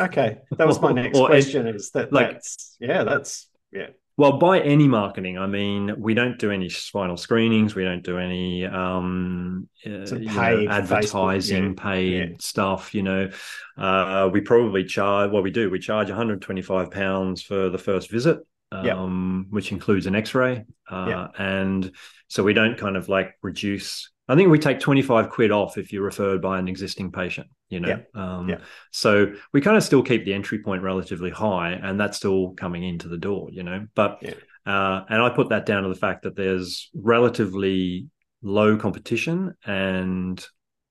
[0.00, 0.38] Okay.
[0.58, 3.88] That was my next or, question is that like, that's, yeah, that's, yeah.
[4.18, 7.74] Well, by any marketing, I mean we don't do any spinal screenings.
[7.74, 11.82] We don't do any um, uh, paid know, advertising, yeah.
[11.82, 12.36] paid yeah.
[12.38, 12.94] stuff.
[12.94, 13.30] You know,
[13.78, 15.30] uh, we probably charge.
[15.30, 18.40] Well, we do, we charge 125 pounds for the first visit
[18.72, 21.92] um, which includes an X-ray, uh, and
[22.28, 24.10] so we don't kind of like reduce.
[24.28, 27.48] I think we take twenty five quid off if you're referred by an existing patient.
[27.68, 28.02] You know, Yeah.
[28.14, 28.48] um,
[28.90, 32.84] so we kind of still keep the entry point relatively high, and that's still coming
[32.84, 33.48] into the door.
[33.50, 34.22] You know, but
[34.64, 38.08] uh, and I put that down to the fact that there's relatively
[38.42, 40.44] low competition and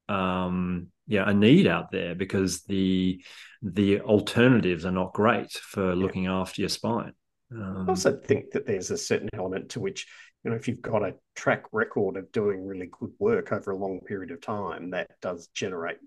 [0.10, 3.24] um, yeah, a need out there because the
[3.62, 7.14] the alternatives are not great for looking after your spine.
[7.54, 10.08] Um, I also think that there's a certain element to which,
[10.44, 13.78] you know, if you've got a track record of doing really good work over a
[13.78, 15.98] long period of time, that does generate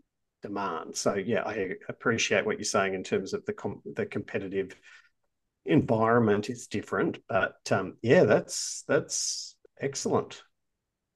[0.42, 0.96] demand.
[0.96, 4.74] So yeah, I appreciate what you're saying in terms of the com- the competitive
[5.64, 10.42] environment is different, but um, yeah, that's that's excellent.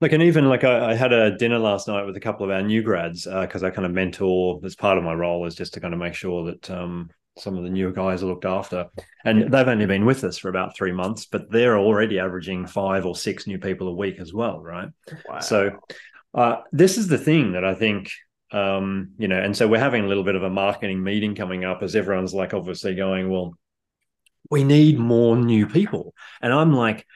[0.00, 2.52] Like, and even like I, I, had a dinner last night with a couple of
[2.52, 4.60] our new grads because uh, I kind of mentor.
[4.62, 7.56] As part of my role is just to kind of make sure that um, some
[7.56, 8.86] of the newer guys are looked after.
[9.24, 13.06] And they've only been with us for about three months, but they're already averaging five
[13.06, 14.88] or six new people a week as well, right?
[15.28, 15.40] Wow.
[15.40, 15.78] So
[16.34, 18.10] uh, this is the thing that I think,
[18.52, 21.64] um, you know, and so we're having a little bit of a marketing meeting coming
[21.64, 23.54] up as everyone's like obviously going, well,
[24.50, 26.14] we need more new people.
[26.40, 27.06] And I'm like,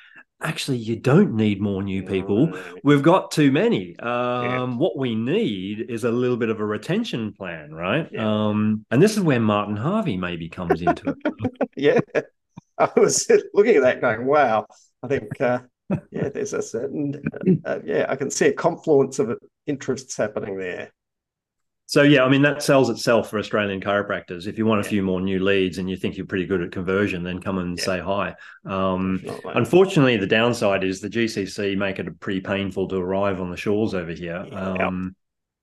[0.42, 2.52] actually you don't need more new people.
[2.82, 3.98] We've got too many.
[3.98, 4.64] Um, yeah.
[4.76, 8.08] what we need is a little bit of a retention plan right?
[8.10, 8.48] Yeah.
[8.48, 11.68] um, and this is where martin harvey maybe comes into it.
[11.76, 12.00] Yeah.
[12.78, 14.66] I was looking at that going wow.
[15.02, 15.60] I think uh,
[16.10, 17.22] yeah there's a certain
[17.64, 20.90] uh, yeah i can see a confluence of interests happening there
[21.92, 24.46] so yeah, I mean that sells itself for Australian chiropractors.
[24.46, 26.72] If you want a few more new leads and you think you're pretty good at
[26.72, 27.84] conversion, then come and yeah.
[27.84, 28.34] say hi.
[28.64, 33.58] Um, unfortunately, the downside is the GCC make it pretty painful to arrive on the
[33.58, 34.42] shores over here.
[34.50, 34.86] Yeah.
[34.86, 35.14] Um,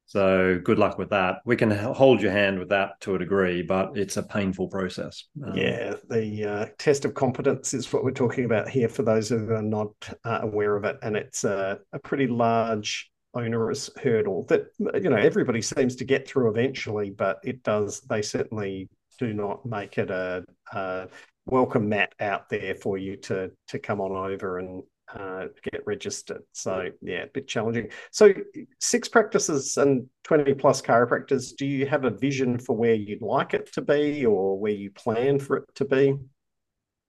[0.05, 1.37] so good luck with that.
[1.45, 5.25] We can hold your hand with that to a degree, but it's a painful process.
[5.43, 9.29] Um, yeah, the uh, test of competence is what we're talking about here for those
[9.29, 9.89] who are not
[10.23, 15.15] uh, aware of it, and it's a, a pretty large onerous hurdle that you know
[15.15, 18.01] everybody seems to get through eventually, but it does.
[18.01, 21.07] They certainly do not make it a, a
[21.45, 26.43] welcome mat out there for you to to come on over and uh, get registered.
[26.53, 27.89] So yeah, a bit challenging.
[28.11, 28.33] So
[28.79, 31.55] six practices and twenty plus chiropractors.
[31.55, 34.91] Do you have a vision for where you'd like it to be, or where you
[34.91, 36.15] plan for it to be?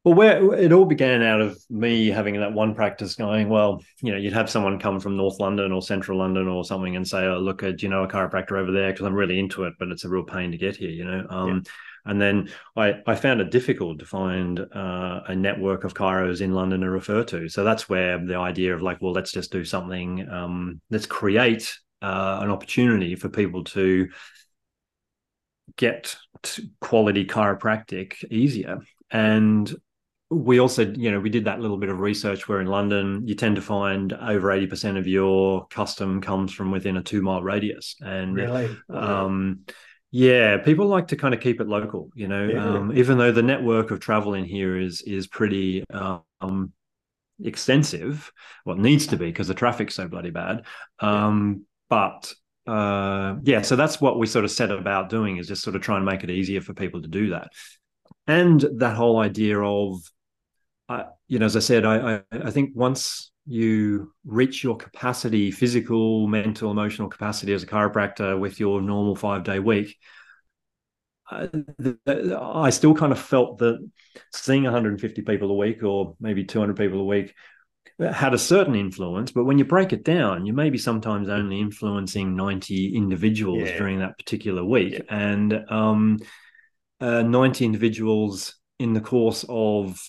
[0.03, 4.13] Well, where it all began out of me having that one practice going, well, you
[4.13, 7.27] know, you'd have someone come from North London or Central London or something and say,
[7.27, 8.93] oh, look, uh, do you know a chiropractor over there?
[8.93, 11.27] Because I'm really into it, but it's a real pain to get here, you know.
[11.29, 11.73] Um, yeah.
[12.07, 16.55] And then I, I found it difficult to find uh, a network of chiros in
[16.55, 17.51] London to refer to.
[17.51, 21.77] So that's where the idea of like, well, let's just do something, um, let's create
[22.01, 24.09] uh, an opportunity for people to
[25.77, 26.17] get
[26.81, 28.79] quality chiropractic easier.
[29.11, 29.71] And
[30.31, 33.35] we also, you know, we did that little bit of research where in London, you
[33.35, 37.97] tend to find over 80% of your custom comes from within a two mile radius.
[38.01, 38.77] And really?
[38.89, 39.61] um,
[40.13, 42.65] yeah, people like to kind of keep it local, you know, yeah.
[42.65, 46.73] um, even though the network of travel in here is is pretty um,
[47.43, 48.33] extensive,
[48.65, 50.65] what well, needs to be because the traffic's so bloody bad.
[51.01, 51.67] Um.
[51.89, 52.33] But
[52.69, 55.83] uh, yeah, so that's what we sort of set about doing is just sort of
[55.83, 57.49] try and make it easier for people to do that.
[58.29, 60.01] And that whole idea of
[60.91, 65.53] I, you know, as I said, I, I, I think once you reach your capacity,
[65.53, 69.97] physical, mental, emotional capacity as a chiropractor with your normal five day week,
[71.31, 71.49] I,
[72.37, 73.79] I still kind of felt that
[74.33, 77.35] seeing 150 people a week or maybe 200 people a week
[78.01, 81.61] had a certain influence, but when you break it down, you may be sometimes only
[81.61, 83.79] influencing 90 individuals yeah.
[83.79, 84.95] during that particular week.
[84.95, 85.01] Yeah.
[85.09, 86.19] And um,
[87.01, 90.01] uh, 90 individuals in the course of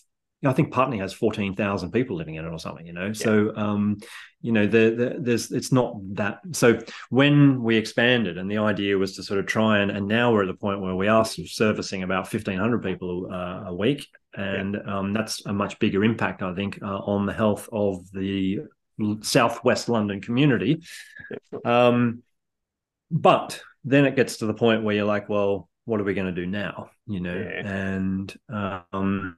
[0.42, 3.08] you know, I think Putney has 14,000 people living in it or something, you know.
[3.08, 3.14] Yeah.
[3.14, 4.00] So, um,
[4.42, 6.40] you know, the, the, there's it's not that.
[6.54, 6.80] So
[7.12, 10.42] when we expanded, and the idea was to sort of try and, and now we're
[10.42, 14.98] at the point where we are servicing about 1,500 people uh, a week, and yeah.
[14.98, 18.62] um, that's a much bigger impact, I think, uh, on the health of the
[19.22, 20.82] southwest London community.
[21.64, 22.24] Um,
[23.12, 26.34] but then it gets to the point where you're like, well, what are we going
[26.34, 26.90] to do now?
[27.06, 27.68] You know, yeah.
[27.68, 29.38] and um,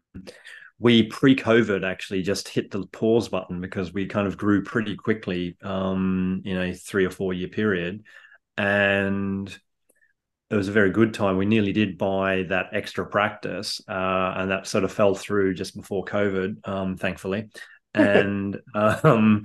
[0.79, 5.55] we pre-COVID actually just hit the pause button because we kind of grew pretty quickly
[5.63, 8.03] um, in a three or four year period,
[8.57, 9.55] and
[10.49, 11.37] it was a very good time.
[11.37, 15.75] We nearly did buy that extra practice, uh, and that sort of fell through just
[15.75, 17.49] before COVID, um, thankfully,
[17.93, 19.43] and um,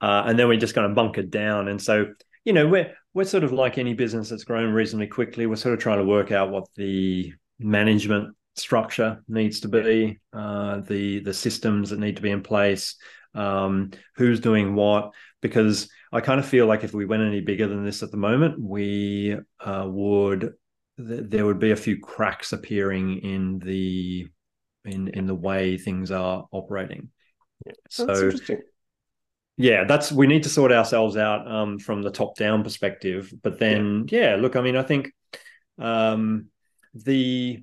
[0.00, 2.06] uh, and then we just kind of bunkered down, and so
[2.44, 5.46] you know we're we're sort of like any business that's grown reasonably quickly.
[5.46, 10.80] We're sort of trying to work out what the management structure needs to be, uh,
[10.80, 12.96] the the systems that need to be in place,
[13.34, 15.12] um, who's doing what.
[15.40, 18.16] Because I kind of feel like if we went any bigger than this at the
[18.16, 20.52] moment, we uh, would
[20.98, 24.26] th- there would be a few cracks appearing in the
[24.84, 27.08] in in the way things are operating.
[27.66, 27.72] Yeah.
[27.88, 28.32] So.
[29.58, 33.58] yeah that's we need to sort ourselves out um, from the top down perspective but
[33.58, 34.30] then yeah.
[34.30, 35.12] yeah look i mean i think
[35.78, 36.46] um,
[36.94, 37.62] the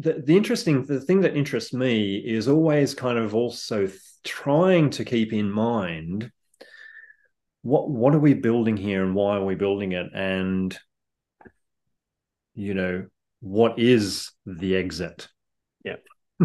[0.00, 3.88] the, the interesting the thing that interests me is always kind of also
[4.24, 6.30] trying to keep in mind
[7.62, 10.06] what what are we building here and why are we building it?
[10.14, 10.76] And
[12.54, 13.06] you know
[13.40, 15.28] what is the exit?
[15.84, 15.96] Yeah.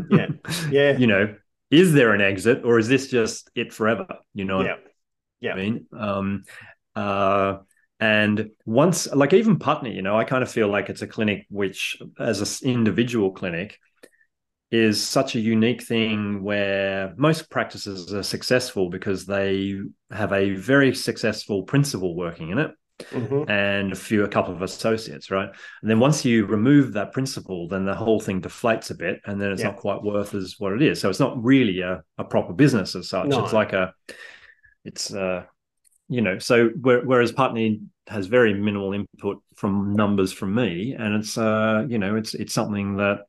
[0.10, 0.28] Yeah.
[0.70, 0.98] Yeah.
[0.98, 1.36] You know
[1.72, 4.08] is there an exit or is this just it forever?
[4.34, 4.76] You know yeah
[5.40, 5.54] yeah.
[5.54, 5.86] I mean?
[5.98, 6.44] Um
[6.96, 7.60] uh
[8.06, 11.46] and once, like even Putney, you know, I kind of feel like it's a clinic
[11.50, 13.80] which, as an individual clinic,
[14.70, 19.80] is such a unique thing where most practices are successful because they
[20.12, 23.50] have a very successful principal working in it mm-hmm.
[23.50, 25.50] and a few, a couple of associates, right?
[25.82, 29.42] And then once you remove that principal, then the whole thing deflates a bit and
[29.42, 29.70] then it's yeah.
[29.70, 31.00] not quite worth as what it is.
[31.00, 33.28] So it's not really a, a proper business as such.
[33.28, 33.44] No.
[33.44, 33.94] It's like a,
[34.84, 35.46] it's uh
[36.08, 41.38] you know, so whereas Putney has very minimal input from numbers from me, and it's
[41.38, 43.26] uh, you know, it's it's something that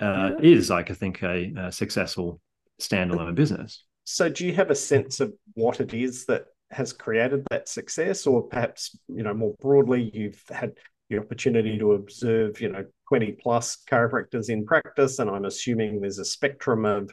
[0.00, 2.40] uh, is, I think, a, a successful
[2.80, 3.84] standalone business.
[4.04, 8.26] So, do you have a sense of what it is that has created that success,
[8.26, 10.72] or perhaps you know more broadly, you've had
[11.08, 16.20] the opportunity to observe, you know, 20 plus chiropractors in practice, and I'm assuming there's
[16.20, 17.10] a spectrum of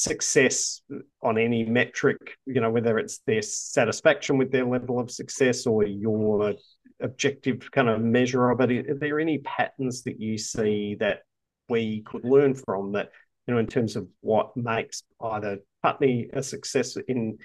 [0.00, 0.80] success
[1.22, 5.84] on any metric, you know, whether it's their satisfaction with their level of success or
[5.84, 6.54] your
[7.00, 8.88] objective kind of measure of it.
[8.88, 11.22] Are there any patterns that you see that
[11.68, 13.10] we could learn from that,
[13.46, 17.38] you know, in terms of what makes either Putney a success in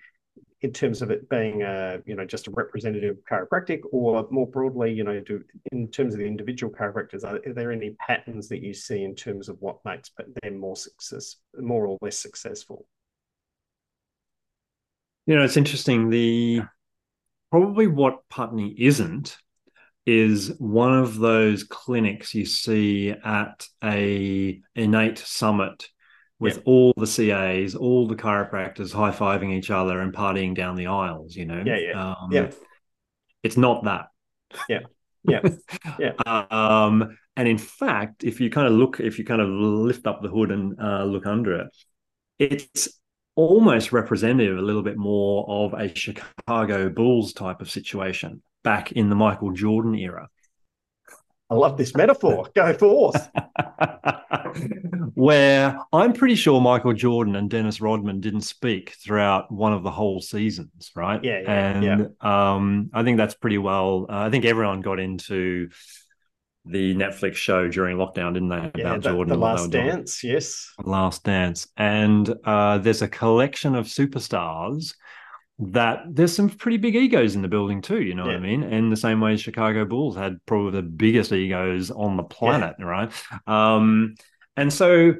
[0.66, 4.92] in terms of it being a you know just a representative chiropractic or more broadly
[4.92, 8.64] you know do in terms of the individual chiropractors are, are, there any patterns that
[8.64, 10.10] you see in terms of what makes
[10.42, 12.88] them more success more or less successful?
[15.28, 16.10] You know it's interesting.
[16.10, 16.62] The
[17.52, 19.38] probably what putney isn't
[20.08, 25.90] is one of those clinics you see at a innate summit
[26.46, 30.88] with all the CAs, all the chiropractors high fiving each other and partying down the
[30.88, 31.36] aisles.
[31.36, 32.52] You know, yeah, yeah, um, yeah.
[33.44, 34.08] It's not that.
[34.70, 34.80] Yeah,
[35.24, 35.42] yeah,
[36.00, 36.46] yeah.
[36.52, 40.22] um, and in fact, if you kind of look, if you kind of lift up
[40.22, 41.68] the hood and uh, look under it,
[42.40, 42.90] it's
[43.36, 49.10] almost representative a little bit more of a Chicago Bulls type of situation back in
[49.10, 50.30] the Michael Jordan era.
[51.50, 52.50] I love this metaphor.
[52.56, 53.30] Go forth.
[55.14, 59.92] Where I'm pretty sure Michael Jordan and Dennis Rodman didn't speak throughout one of the
[59.92, 61.24] whole seasons, right?
[61.24, 62.54] Yeah, yeah and yeah.
[62.54, 64.08] Um, I think that's pretty well.
[64.10, 65.70] Uh, I think everyone got into
[66.66, 68.72] the Netflix show during lockdown, didn't they?
[68.82, 69.34] Yeah, about the, Jordan.
[69.34, 70.74] The Last Dance, yes.
[70.84, 71.68] Last Dance.
[71.78, 74.96] And uh, there's a collection of superstars
[75.58, 78.34] that there's some pretty big egos in the building too, you know yeah.
[78.34, 78.64] what I mean?
[78.64, 82.86] And the same way Chicago Bulls had probably the biggest egos on the planet, yeah.
[82.86, 83.12] right?
[83.48, 84.16] Um,
[84.58, 85.16] and so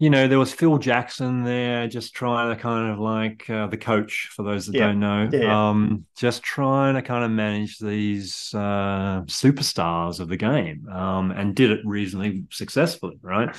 [0.00, 3.76] you know, there was Phil Jackson there, just trying to kind of like uh, the
[3.76, 4.88] coach for those that yeah.
[4.88, 10.88] don't know, um, just trying to kind of manage these uh, superstars of the game,
[10.88, 13.54] um, and did it reasonably successfully, right?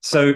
[0.00, 0.34] So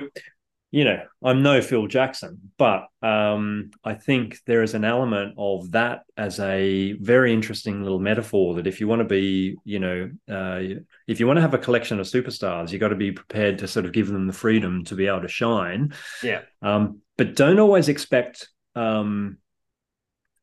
[0.77, 5.71] you know, I'm no Phil Jackson, but um, I think there is an element of
[5.71, 10.11] that as a very interesting little metaphor that if you want to be, you know,
[10.31, 10.61] uh,
[11.09, 13.67] if you want to have a collection of superstars, you've got to be prepared to
[13.67, 15.95] sort of give them the freedom to be able to shine.
[16.23, 16.43] Yeah.
[16.61, 19.39] Um, but don't always expect um,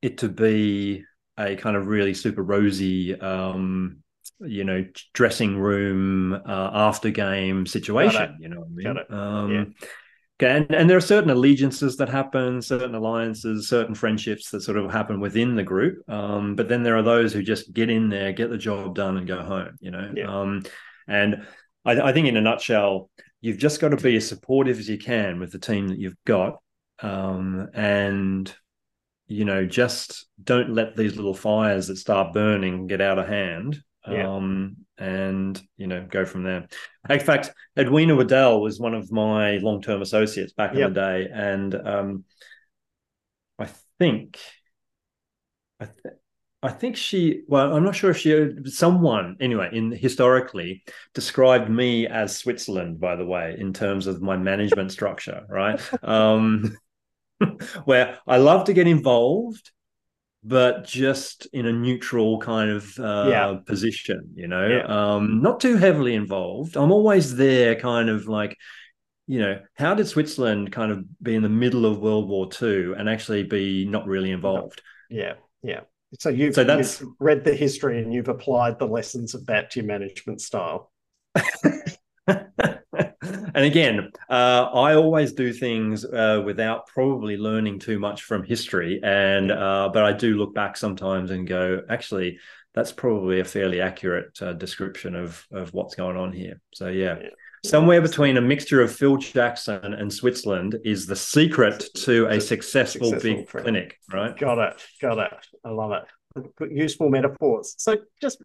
[0.01, 1.03] it to be
[1.37, 3.97] a kind of really super rosy um,
[4.39, 9.87] you know dressing room uh, after game situation you know what i mean um, yeah.
[10.41, 14.77] Okay, and, and there are certain allegiances that happen, certain alliances, certain friendships that sort
[14.77, 16.07] of happen within the group.
[16.09, 19.17] Um, but then there are those who just get in there, get the job done,
[19.17, 19.77] and go home.
[19.79, 20.25] You know, yeah.
[20.25, 20.63] um,
[21.07, 21.45] and
[21.85, 23.11] I, I, think in a nutshell,
[23.41, 26.17] you've just got to be as supportive as you can with the team that you've
[26.25, 26.57] got,
[26.99, 28.53] um, and
[29.27, 33.81] you know, just don't let these little fires that start burning get out of hand.
[34.09, 34.35] Yeah.
[34.35, 36.67] Um, and you know go from there.
[37.09, 40.87] In fact, Edwina Waddell was one of my long-term associates back yep.
[40.87, 42.23] in the day, and um,
[43.59, 43.69] I
[43.99, 44.39] think
[45.79, 46.15] I, th-
[46.63, 50.83] I think she well i'm not sure if she someone anyway in historically
[51.13, 56.77] described me as switzerland by the way in terms of my management structure right um
[57.83, 59.72] where i love to get involved
[60.43, 63.55] but just in a neutral kind of uh, yeah.
[63.65, 65.15] position, you know, yeah.
[65.15, 66.75] um, not too heavily involved.
[66.75, 68.57] I'm always there, kind of like,
[69.25, 72.93] you know, how did Switzerland kind of be in the middle of World War II
[72.97, 74.81] and actually be not really involved?
[75.09, 75.81] Yeah, yeah.
[76.19, 79.71] So you've, so that's, you've read the history and you've applied the lessons of that
[79.71, 80.91] to your management style.
[83.55, 88.99] and again, uh, I always do things uh, without probably learning too much from history,
[89.03, 92.39] and uh, but I do look back sometimes and go, actually,
[92.73, 96.59] that's probably a fairly accurate uh, description of of what's going on here.
[96.73, 97.17] So yeah.
[97.21, 97.29] yeah.
[97.65, 103.07] Somewhere between a mixture of Phil Jackson and Switzerland is the secret to a successful,
[103.07, 103.63] successful big friend.
[103.63, 104.37] clinic, right?
[104.37, 104.81] Got it.
[105.01, 105.47] Got it.
[105.63, 106.69] I love it.
[106.69, 107.75] Useful metaphors.
[107.77, 108.43] So just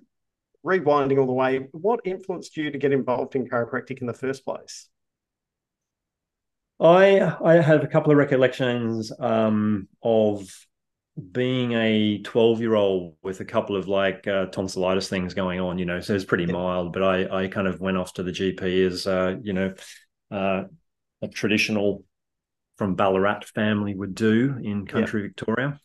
[0.64, 4.44] rewinding all the way, what influenced you to get involved in chiropractic in the first
[4.44, 4.88] place?
[6.80, 10.48] I I have a couple of recollections um, of
[11.32, 15.78] being a 12 year old with a couple of like uh, tonsillitis things going on,
[15.78, 18.30] you know, so it's pretty mild, but I, I kind of went off to the
[18.30, 19.74] GP as, uh, you know,
[20.30, 20.64] uh,
[21.22, 22.04] a traditional
[22.76, 25.28] from Ballarat family would do in country yeah.
[25.28, 25.80] Victoria.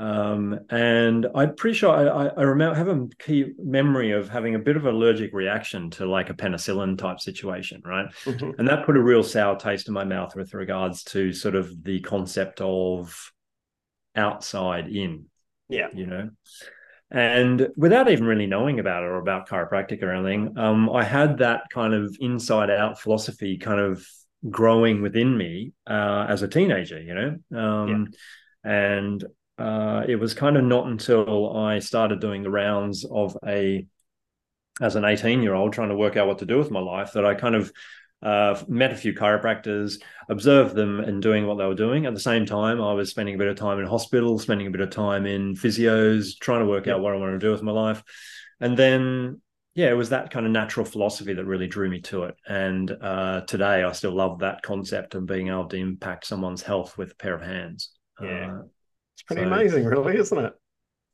[0.00, 4.58] Um, and I'm pretty sure I, I, remember have a key memory of having a
[4.58, 8.06] bit of an allergic reaction to like a penicillin type situation, right?
[8.24, 8.58] Mm-hmm.
[8.58, 11.84] And that put a real sour taste in my mouth with regards to sort of
[11.84, 13.30] the concept of
[14.16, 15.26] outside in.
[15.68, 15.88] Yeah.
[15.92, 16.30] You know?
[17.10, 21.38] And without even really knowing about it or about chiropractic or anything, um, I had
[21.38, 24.06] that kind of inside out philosophy kind of
[24.48, 27.60] growing within me uh, as a teenager, you know?
[27.60, 28.08] Um,
[28.64, 28.72] yeah.
[28.72, 29.24] And
[29.60, 33.86] uh, it was kind of not until I started doing the rounds of a
[34.80, 37.12] as an 18 year old trying to work out what to do with my life
[37.12, 37.70] that I kind of
[38.22, 42.06] uh, met a few chiropractors, observed them and doing what they were doing.
[42.06, 44.70] At the same time, I was spending a bit of time in hospital, spending a
[44.70, 47.62] bit of time in physios, trying to work out what I wanted to do with
[47.62, 48.02] my life.
[48.60, 49.40] And then,
[49.74, 52.34] yeah, it was that kind of natural philosophy that really drew me to it.
[52.46, 56.98] And uh, today, I still love that concept of being able to impact someone's health
[56.98, 57.90] with a pair of hands.
[58.22, 58.58] Yeah.
[58.58, 58.62] Uh,
[59.20, 60.52] it's pretty so amazing, really, isn't it?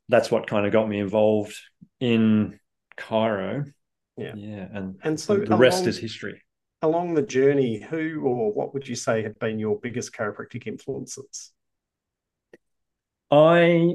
[0.08, 1.56] That's what kind of got me involved
[1.98, 2.60] in
[2.96, 3.70] chiro.
[4.16, 6.40] Yeah, yeah, and and so the rest is history.
[6.82, 11.52] Along the journey, who or what would you say have been your biggest chiropractic influences?
[13.30, 13.94] I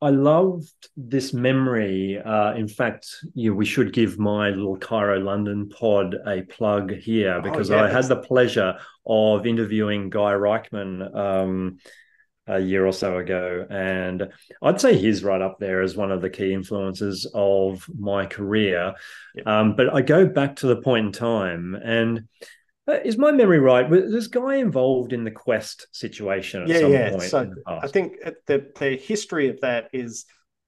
[0.00, 2.18] I loved this memory.
[2.18, 6.94] Uh, in fact, you know, we should give my little Chiro London pod a plug
[6.94, 11.78] here oh, because oh, yeah, I had the pleasure of interviewing Guy Riekeman um,
[12.48, 13.66] a year or so ago.
[13.68, 14.28] And
[14.62, 18.94] I'd say he's right up there as one of the key influences of my career.
[19.46, 22.28] Um, but I go back to the point in time and
[22.88, 23.88] uh, is my memory right?
[23.88, 27.10] Was this guy involved in the Quest situation at yeah, some yeah.
[27.10, 27.22] point?
[27.22, 28.14] So I think
[28.46, 30.24] the the history of that is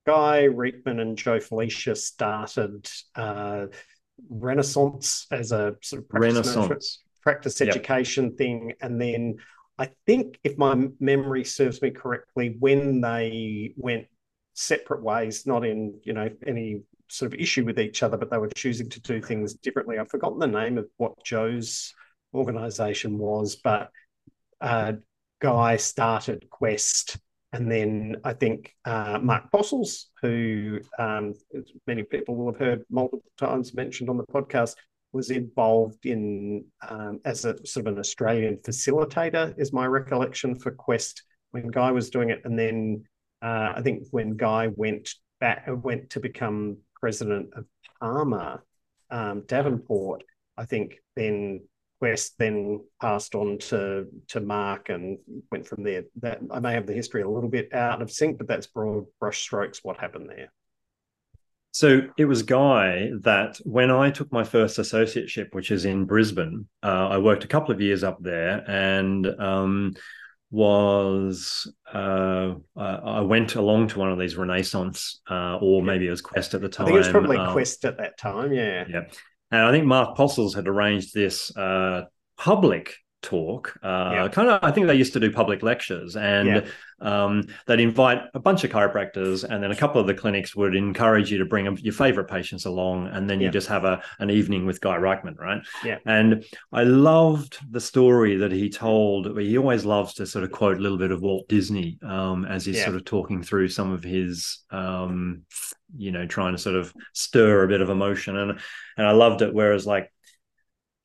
[0.07, 3.67] Guy Riekeman and Joe Flesia started uh,
[4.29, 8.37] Renaissance as a sort of practice Renaissance practice education yep.
[8.37, 9.37] thing, and then
[9.81, 14.07] I think if my memory serves me correctly, when they went
[14.53, 18.37] separate ways, not in you know any sort of issue with each other, but they
[18.37, 19.99] were choosing to do things differently.
[19.99, 21.95] I've forgotten the name of what Joe's
[22.35, 23.91] organization was, but
[24.61, 24.93] uh,
[25.41, 27.17] Guy started Quest.
[27.53, 31.35] And then I think uh, Mark Postles, who um,
[31.87, 34.77] many people will have heard multiple times mentioned on the podcast,
[35.13, 40.71] was involved in um, as a sort of an Australian facilitator, is my recollection for
[40.71, 42.43] Quest when Guy was doing it.
[42.45, 43.05] And then
[43.43, 47.65] uh, I think when Guy went back, went to become president of
[48.01, 48.65] Palmer
[49.11, 50.23] um, Davenport,
[50.57, 51.63] I think then
[51.99, 55.19] Quest then passed on to to Mark and
[55.51, 56.05] went from there.
[56.23, 59.05] That I may have the history a little bit out of sync, but that's broad
[59.23, 60.53] brushstrokes what happened there.
[61.73, 66.67] So it was Guy that when I took my first associateship, which is in Brisbane,
[66.83, 69.95] uh, I worked a couple of years up there and um,
[70.51, 76.21] was uh, I went along to one of these Renaissance, uh, or maybe it was
[76.21, 76.87] Quest at the time.
[76.87, 78.53] I think it was probably uh, Quest at that time.
[78.53, 78.85] Yeah.
[78.89, 79.03] Yeah.
[79.53, 82.05] And I think Mark Postles had arranged this uh,
[82.37, 83.79] public talk.
[83.83, 84.29] Uh, yeah.
[84.29, 86.65] Kind of, I think they used to do public lectures, and yeah.
[87.01, 90.75] um, they'd invite a bunch of chiropractors, and then a couple of the clinics would
[90.75, 93.47] encourage you to bring your favorite patients along, and then yeah.
[93.47, 95.63] you just have a an evening with Guy Riekeman, right?
[95.85, 95.99] Yeah.
[96.07, 99.39] And I loved the story that he told.
[99.39, 102.65] He always loves to sort of quote a little bit of Walt Disney um, as
[102.65, 104.59] he's sort of talking through some of his.
[104.71, 105.43] Um,
[105.97, 108.61] you know, trying to sort of stir a bit of emotion, and
[108.97, 109.53] and I loved it.
[109.53, 110.13] Whereas, like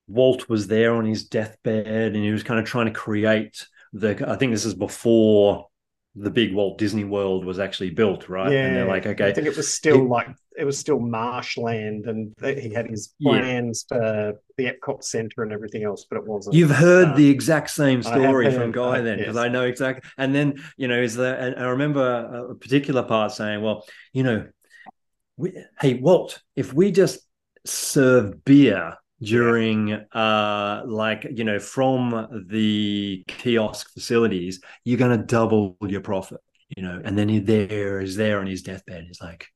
[0.08, 4.30] Walt was there on his deathbed and he was kind of trying to create the
[4.30, 5.68] I think this is before
[6.16, 8.52] the big Walt Disney World was actually built, right?
[8.52, 11.00] Yeah, and they're like, okay, I think it was still it, like it was still
[11.00, 13.98] marshland, and he had his plans yeah.
[13.98, 16.56] for the Epcot Center and everything else, but it wasn't.
[16.56, 19.44] You've heard uh, the exact same story from Guy then, because yes.
[19.44, 20.10] I know exactly.
[20.18, 21.36] And then you know, is there?
[21.38, 24.48] And I remember a particular part saying, "Well, you know,
[25.36, 27.20] we, hey Walt, if we just
[27.66, 35.78] serve beer during uh like you know from the kiosk facilities you're going to double
[35.82, 36.42] your profit
[36.76, 39.48] you know and then he there is there on his deathbed he's like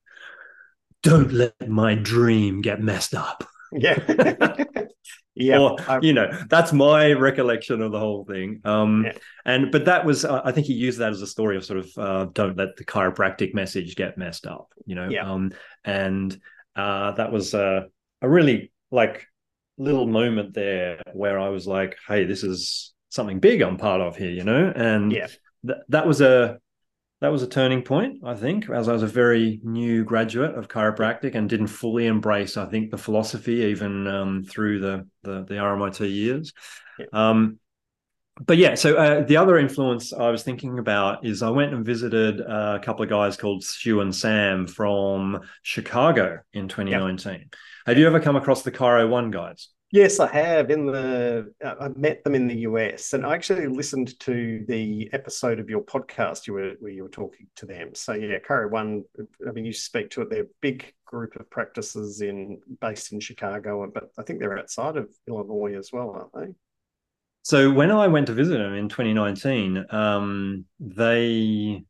[1.04, 4.00] don't let my dream get messed up yeah
[5.36, 9.14] yeah or, you know that's my recollection of the whole thing um yeah.
[9.46, 11.80] and but that was uh, i think he used that as a story of sort
[11.80, 15.30] of uh, don't let the chiropractic message get messed up you know yeah.
[15.30, 15.52] um
[15.84, 16.40] and
[16.76, 17.82] uh that was uh,
[18.22, 19.29] a really like
[19.80, 24.16] little moment there where I was like, hey, this is something big I'm part of
[24.16, 24.72] here, you know?
[24.76, 25.28] And yeah.
[25.66, 26.60] th- that was a
[27.22, 30.70] that was a turning point, I think, as I was a very new graduate of
[30.70, 35.56] chiropractic and didn't fully embrace, I think, the philosophy even um, through the, the, the
[35.56, 36.54] RMIT years.
[36.98, 37.06] Yeah.
[37.12, 37.60] Um,
[38.46, 41.86] but yeah, so uh, the other influence I was thinking about is I went and
[41.86, 47.34] visited uh, a couple of guys called Stu and Sam from Chicago in 2019.
[47.34, 47.42] Yep.
[47.90, 49.70] Have you ever come across the Chiro One guys?
[49.92, 50.70] Yes, I have.
[50.70, 55.10] In the uh, I met them in the US, and I actually listened to the
[55.12, 57.96] episode of your podcast you were where you were talking to them.
[57.96, 59.06] So yeah, Chiro One.
[59.48, 60.30] I mean, you speak to it.
[60.30, 64.96] They're a big group of practices in based in Chicago, but I think they're outside
[64.96, 66.54] of Illinois as well, aren't they?
[67.42, 71.84] So when I went to visit them in 2019, um, they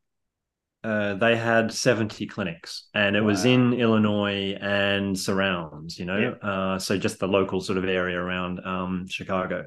[0.84, 3.28] uh, they had 70 clinics and it wow.
[3.28, 6.50] was in Illinois and surrounds, you know, yeah.
[6.50, 9.66] uh, so just the local sort of area around um, Chicago.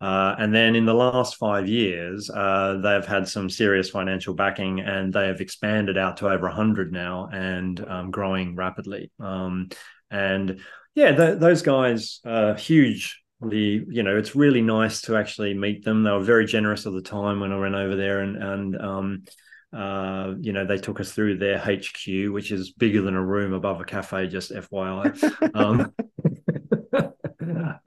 [0.00, 4.80] Uh, and then in the last five years, uh, they've had some serious financial backing
[4.80, 9.10] and they have expanded out to over 100 now and um, growing rapidly.
[9.20, 9.68] Um,
[10.10, 10.60] and
[10.94, 15.82] yeah, th- those guys are huge the you know it's really nice to actually meet
[15.82, 18.78] them they were very generous of the time when i went over there and and
[18.78, 19.24] um
[19.72, 23.52] uh, you know, they took us through their HQ, which is bigger than a room
[23.52, 25.54] above a cafe, just FYI.
[25.54, 25.92] um,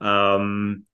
[0.00, 0.84] um,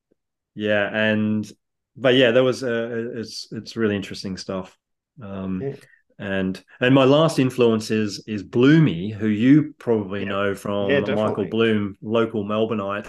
[0.55, 1.51] yeah, and
[1.97, 4.77] but yeah, there was uh, it's it's really interesting stuff.
[5.23, 5.75] Um, yeah.
[6.21, 10.29] And and my last influence is is Bloomy, who you probably yeah.
[10.29, 13.07] know from yeah, Michael Bloom, local Melbourneite.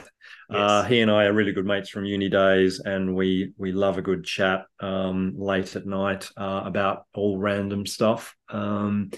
[0.49, 0.59] Yes.
[0.59, 3.97] Uh, he and I are really good mates from uni days, and we we love
[3.97, 8.33] a good chat um, late at night uh, about all random stuff.
[8.47, 9.11] Um,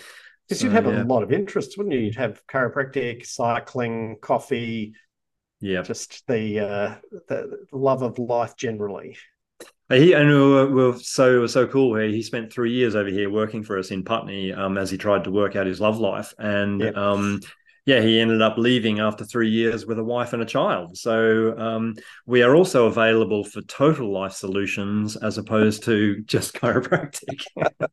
[0.48, 1.04] because so, you'd have yeah.
[1.04, 2.02] a lot of interests, wouldn't you?
[2.02, 4.96] You'd have chiropractic, cycling, coffee,
[5.62, 6.96] yeah, just the uh,
[7.28, 9.18] the love of life generally.
[9.94, 11.96] He and we were, we were so so cool.
[11.96, 14.98] He, he spent three years over here working for us in Putney um, as he
[14.98, 16.96] tried to work out his love life, and yep.
[16.96, 17.40] um,
[17.86, 20.98] yeah, he ended up leaving after three years with a wife and a child.
[20.98, 27.44] So um, we are also available for total life solutions as opposed to just chiropractic.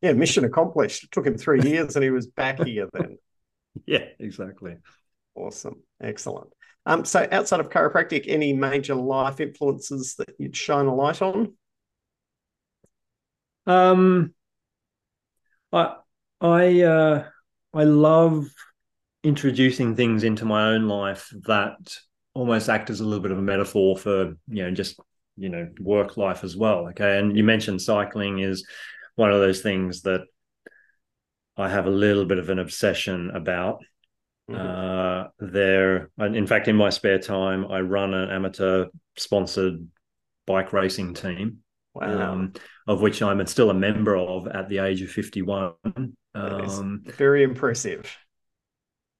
[0.00, 1.04] yeah, mission accomplished.
[1.04, 3.18] It took him three years, and he was back here then.
[3.86, 4.76] Yeah, exactly.
[5.34, 6.46] Awesome, excellent.
[6.86, 11.54] Um, so outside of chiropractic, any major life influences that you'd shine a light on?
[13.66, 14.34] Um,
[15.72, 15.96] I
[16.40, 17.24] I uh,
[17.72, 18.46] I love
[19.22, 21.96] introducing things into my own life that
[22.34, 25.00] almost act as a little bit of a metaphor for you know just
[25.36, 26.88] you know work life as well.
[26.88, 28.66] Okay, and you mentioned cycling is
[29.16, 30.22] one of those things that
[31.56, 33.82] I have a little bit of an obsession about.
[34.50, 34.60] Mm-hmm.
[34.60, 38.86] Uh, there, in fact, in my spare time, I run an amateur
[39.16, 39.86] sponsored
[40.46, 41.58] bike racing team,
[41.94, 42.32] wow.
[42.32, 42.52] um,
[42.86, 45.72] of which I'm still a member of at the age of 51.
[46.34, 48.14] Um, very impressive.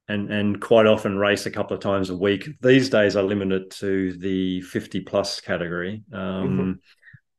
[0.06, 2.46] And and quite often race a couple of times a week.
[2.60, 6.02] These days, I limit it to the 50 plus category.
[6.12, 6.72] Um, mm-hmm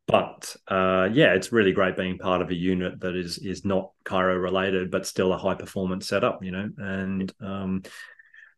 [0.08, 3.92] but uh, yeah, it's really great being part of a unit that is is not
[4.06, 6.44] chiro related, but still a high performance setup.
[6.44, 7.84] You know, and um,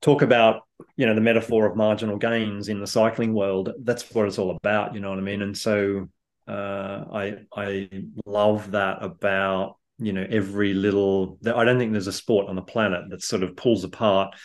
[0.01, 0.63] talk about
[0.97, 3.71] you know the metaphor of marginal gains in the cycling world.
[3.81, 4.93] That's what it's all about.
[4.93, 5.41] You know what I mean?
[5.41, 6.09] And so
[6.47, 7.89] uh, I I
[8.25, 11.39] love that about you know every little.
[11.45, 14.35] I don't think there's a sport on the planet that sort of pulls apart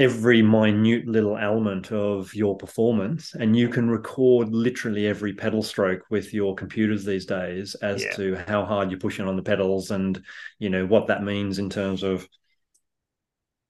[0.00, 6.02] every minute little element of your performance and you can record literally every pedal stroke
[6.08, 8.10] with your computers these days as yeah.
[8.12, 10.24] to how hard you're pushing on the pedals and
[10.58, 12.26] you know what that means in terms of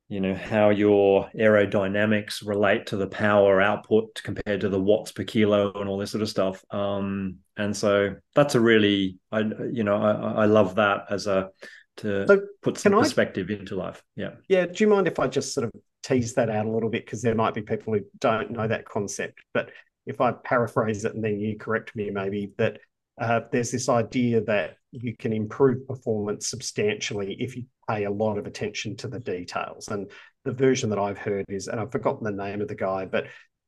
[0.09, 5.24] you know how your aerodynamics relate to the power output compared to the watts per
[5.24, 6.64] kilo and all this sort of stuff.
[6.70, 11.51] Um and so that's a really i you know i i love that as a
[11.99, 14.03] to so put some perspective I, into life.
[14.14, 14.35] Yeah.
[14.49, 15.72] Yeah do you mind if i just sort of
[16.03, 18.84] tease that out a little bit because there might be people who don't know that
[18.84, 19.40] concept.
[19.53, 19.70] But
[20.07, 22.78] if I paraphrase it and then you correct me, maybe that
[23.20, 28.38] uh, there's this idea that you can improve performance substantially if you pay a lot
[28.38, 29.88] of attention to the details.
[29.88, 30.11] And
[30.44, 33.26] the version that I've heard is, and I've forgotten the name of the guy, but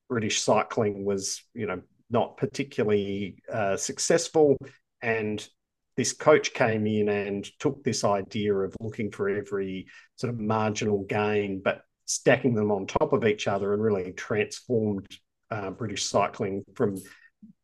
[0.09, 4.57] British cycling was, you know, not particularly uh, successful.
[5.03, 5.47] And
[5.97, 11.05] this coach came in and took this idea of looking for every sort of marginal
[11.05, 15.07] gain, but stacking them on top of each other and really transformed
[15.51, 16.97] uh, British cycling from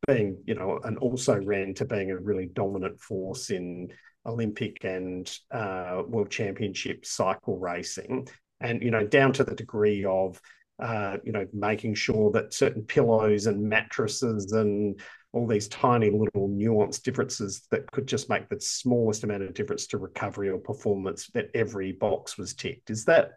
[0.06, 3.88] being, you know, an also ran to being a really dominant force in
[4.26, 8.28] Olympic and uh, World Championship cycle racing.
[8.60, 10.40] And, you know, down to the degree of,
[10.82, 15.00] uh, you know, making sure that certain pillows and mattresses and
[15.32, 19.86] all these tiny little nuanced differences that could just make the smallest amount of difference
[19.88, 22.90] to recovery or performance that every box was ticked.
[22.90, 23.32] Is that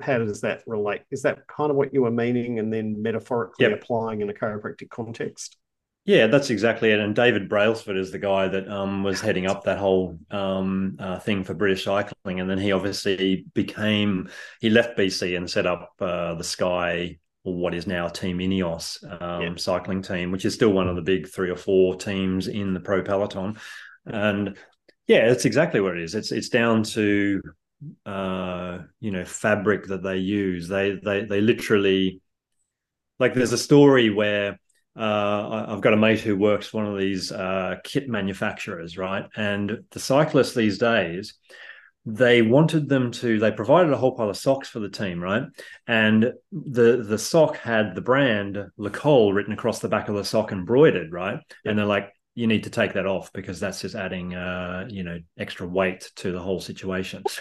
[0.00, 1.02] how does that relate?
[1.10, 3.82] Is that kind of what you were meaning, and then metaphorically yep.
[3.82, 5.56] applying in a chiropractic context?
[6.04, 6.98] Yeah, that's exactly it.
[6.98, 11.20] And David Brailsford is the guy that um, was heading up that whole um, uh,
[11.20, 14.28] thing for British cycling, and then he obviously became
[14.60, 19.02] he left BC and set up uh, the Sky or what is now Team Ineos
[19.20, 22.72] um, cycling team, which is still one of the big three or four teams in
[22.72, 23.58] the pro peloton.
[24.06, 24.56] And
[25.06, 26.14] yeah, it's exactly what it is.
[26.14, 27.40] It's it's down to
[28.06, 30.68] uh, you know fabric that they use.
[30.68, 32.20] They they they literally
[33.18, 34.58] like there's a story where
[34.96, 39.24] uh, I've got a mate who works for one of these uh, kit manufacturers, right?
[39.36, 41.34] And the cyclists these days,
[42.04, 43.38] they wanted them to.
[43.38, 45.44] They provided a whole pile of socks for the team, right?
[45.86, 50.24] And the the sock had the brand Le Col written across the back of the
[50.24, 51.38] sock, embroidered, right?
[51.64, 51.70] Yeah.
[51.70, 55.02] And they're like, you need to take that off because that's just adding uh, you
[55.02, 57.22] know extra weight to the whole situation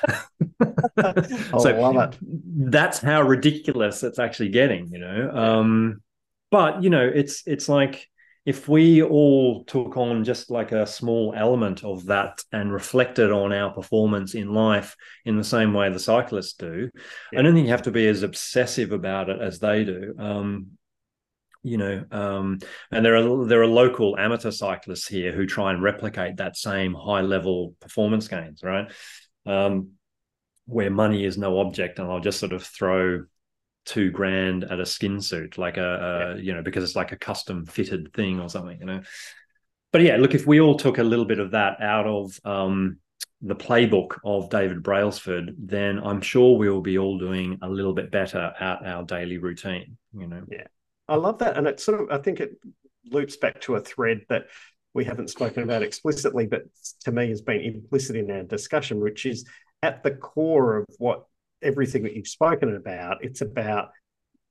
[0.64, 2.12] oh, so
[2.56, 6.02] that's how ridiculous it's actually getting you know um,
[6.50, 8.08] but you know it's it's like
[8.46, 13.54] if we all took on just like a small element of that and reflected on
[13.54, 16.90] our performance in life in the same way the cyclists do,
[17.32, 17.40] yeah.
[17.40, 20.16] I don't think you have to be as obsessive about it as they do.
[20.18, 20.72] Um,
[21.64, 22.60] you know, um,
[22.92, 26.94] and there are there are local amateur cyclists here who try and replicate that same
[26.94, 28.92] high level performance gains, right?
[29.46, 29.92] Um,
[30.66, 33.26] where money is no object, and I'll just sort of throw
[33.86, 37.18] two grand at a skin suit, like a, a you know, because it's like a
[37.18, 39.02] custom fitted thing or something, you know.
[39.92, 43.00] But yeah, look, if we all took a little bit of that out of um,
[43.42, 47.94] the playbook of David Brailsford, then I'm sure we will be all doing a little
[47.94, 49.98] bit better at our daily routine.
[50.14, 50.44] You know.
[50.50, 50.68] Yeah,
[51.12, 52.58] I love that, and it sort of I think it
[53.06, 54.46] loops back to a thread that
[54.94, 56.64] we haven't spoken about explicitly, but
[57.02, 59.46] to me has been implicit in our discussion, which is
[59.84, 61.26] at the core of what
[61.62, 63.92] everything that you've spoken about, it's about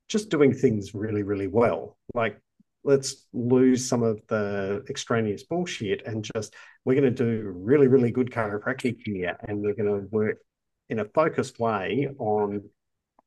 [0.08, 1.96] just doing things really, really well.
[2.14, 2.40] Like,
[2.84, 6.54] let's lose some of the extraneous bullshit and just,
[6.84, 9.36] we're going to do really, really good chiropractic here.
[9.46, 10.38] And we're going to work
[10.88, 12.68] in a focused way on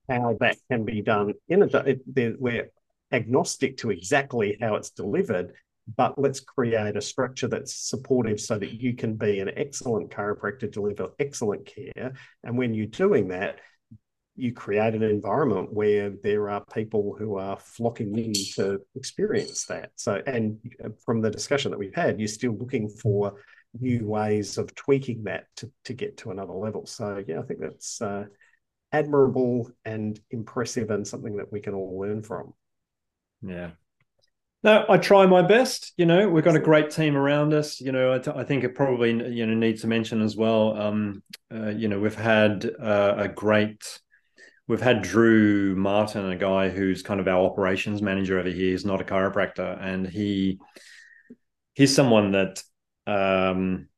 [0.09, 1.95] how that can be done in a,
[2.39, 2.69] we're
[3.13, 5.53] agnostic to exactly how it's delivered,
[5.95, 10.71] but let's create a structure that's supportive so that you can be an excellent chiropractor,
[10.71, 12.13] deliver excellent care.
[12.43, 13.59] And when you're doing that,
[14.35, 19.91] you create an environment where there are people who are flocking in to experience that.
[19.95, 20.57] So, and
[21.05, 23.35] from the discussion that we've had, you're still looking for
[23.79, 26.87] new ways of tweaking that to, to get to another level.
[26.87, 28.25] So, yeah, I think that's uh,
[28.91, 32.53] admirable and impressive and something that we can all learn from.
[33.43, 33.71] Yeah.
[34.63, 35.91] No, I try my best.
[35.97, 37.81] You know, we've got a great team around us.
[37.81, 40.79] You know, I, t- I think it probably you know needs to mention as well.
[40.79, 41.21] Um,
[41.53, 43.99] uh, you know, we've had uh, a great
[44.67, 48.71] we've had Drew Martin, a guy who's kind of our operations manager over here.
[48.71, 50.59] He's not a chiropractor, and he
[51.73, 52.63] he's someone that
[53.05, 53.89] um,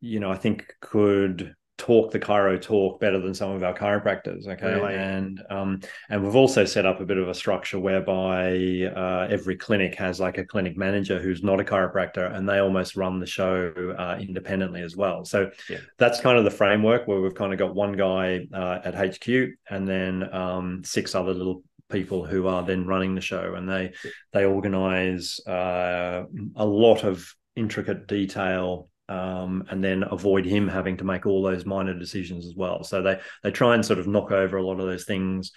[0.00, 4.46] you know I think could talk the chiro talk better than some of our chiropractors
[4.46, 4.94] okay really?
[4.94, 9.56] and um, and we've also set up a bit of a structure whereby uh, every
[9.56, 13.26] clinic has like a clinic manager who's not a chiropractor and they almost run the
[13.26, 15.78] show uh, independently as well so yeah.
[15.98, 19.28] that's kind of the framework where we've kind of got one guy uh, at hq
[19.68, 23.92] and then um, six other little people who are then running the show and they
[24.32, 26.24] they organize uh,
[26.56, 31.66] a lot of intricate detail um, and then avoid him having to make all those
[31.66, 32.84] minor decisions as well.
[32.84, 35.52] So they they try and sort of knock over a lot of those things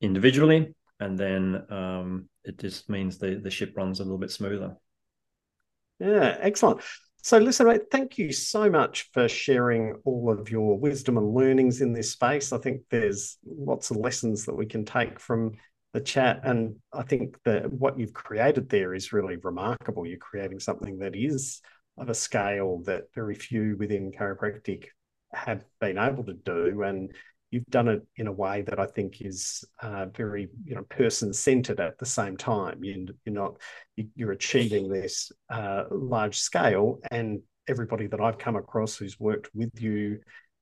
[0.00, 4.76] individually, and then um, it just means the the ship runs a little bit smoother.
[5.98, 6.80] Yeah, excellent.
[7.22, 11.80] So, listen, mate, thank you so much for sharing all of your wisdom and learnings
[11.80, 12.52] in this space.
[12.52, 15.52] I think there's lots of lessons that we can take from
[15.94, 20.04] the chat, and I think that what you've created there is really remarkable.
[20.04, 21.62] You're creating something that is
[21.96, 24.86] of a scale that very few within chiropractic
[25.32, 26.82] have been able to do.
[26.82, 27.12] And
[27.50, 31.32] you've done it in a way that I think is uh, very, you know, person
[31.32, 32.82] centered at the same time.
[32.82, 33.60] You, are not,
[34.16, 39.80] you're achieving this uh, large scale, and everybody that I've come across who's worked with
[39.80, 40.18] you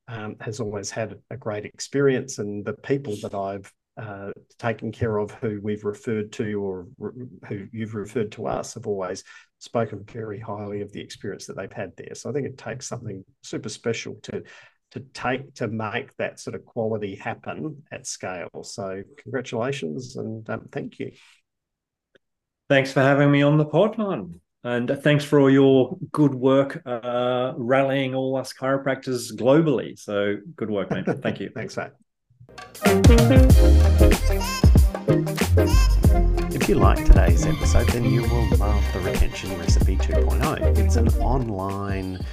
[0.07, 5.17] um, has always had a great experience, and the people that I've uh, taken care
[5.17, 9.23] of who we've referred to or re- who you've referred to us have always
[9.59, 12.15] spoken very highly of the experience that they've had there.
[12.15, 14.43] So I think it takes something super special to
[14.91, 18.63] to take to make that sort of quality happen at scale.
[18.63, 21.11] So congratulations and um, thank you.
[22.69, 24.39] Thanks for having me on the pod, man.
[24.63, 29.99] And thanks for all your good work uh, rallying all us chiropractors globally.
[29.99, 31.05] So good work, mate.
[31.21, 31.49] Thank you.
[31.55, 32.02] Thanks, mate.
[36.63, 40.77] If you like today's episode, then you will love the Retention Recipe 2.0.
[40.77, 42.23] It's an online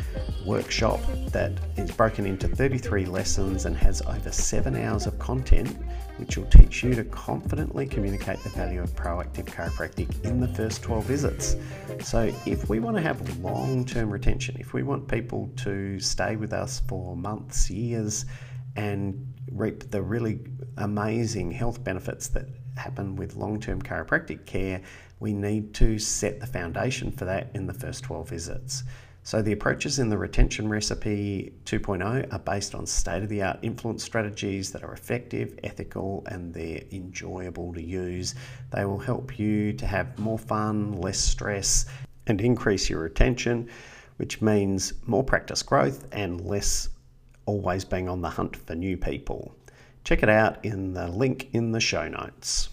[0.46, 1.00] workshop
[1.32, 5.76] that is broken into 33 lessons and has over seven hours of content,
[6.16, 10.82] which will teach you to confidently communicate the value of proactive chiropractic in the first
[10.82, 11.56] 12 visits.
[12.00, 16.36] So, if we want to have long term retention, if we want people to stay
[16.36, 18.26] with us for months, years,
[18.76, 20.40] and reap the really
[20.76, 24.80] amazing health benefits that happen with long term chiropractic care,
[25.18, 28.84] we need to set the foundation for that in the first 12 visits.
[29.22, 33.58] So, the approaches in the Retention Recipe 2.0 are based on state of the art
[33.60, 38.34] influence strategies that are effective, ethical, and they're enjoyable to use.
[38.70, 41.84] They will help you to have more fun, less stress,
[42.26, 43.68] and increase your retention,
[44.16, 46.88] which means more practice growth and less
[47.46, 49.54] always being on the hunt for new people.
[50.04, 52.70] Check it out in the link in the show notes.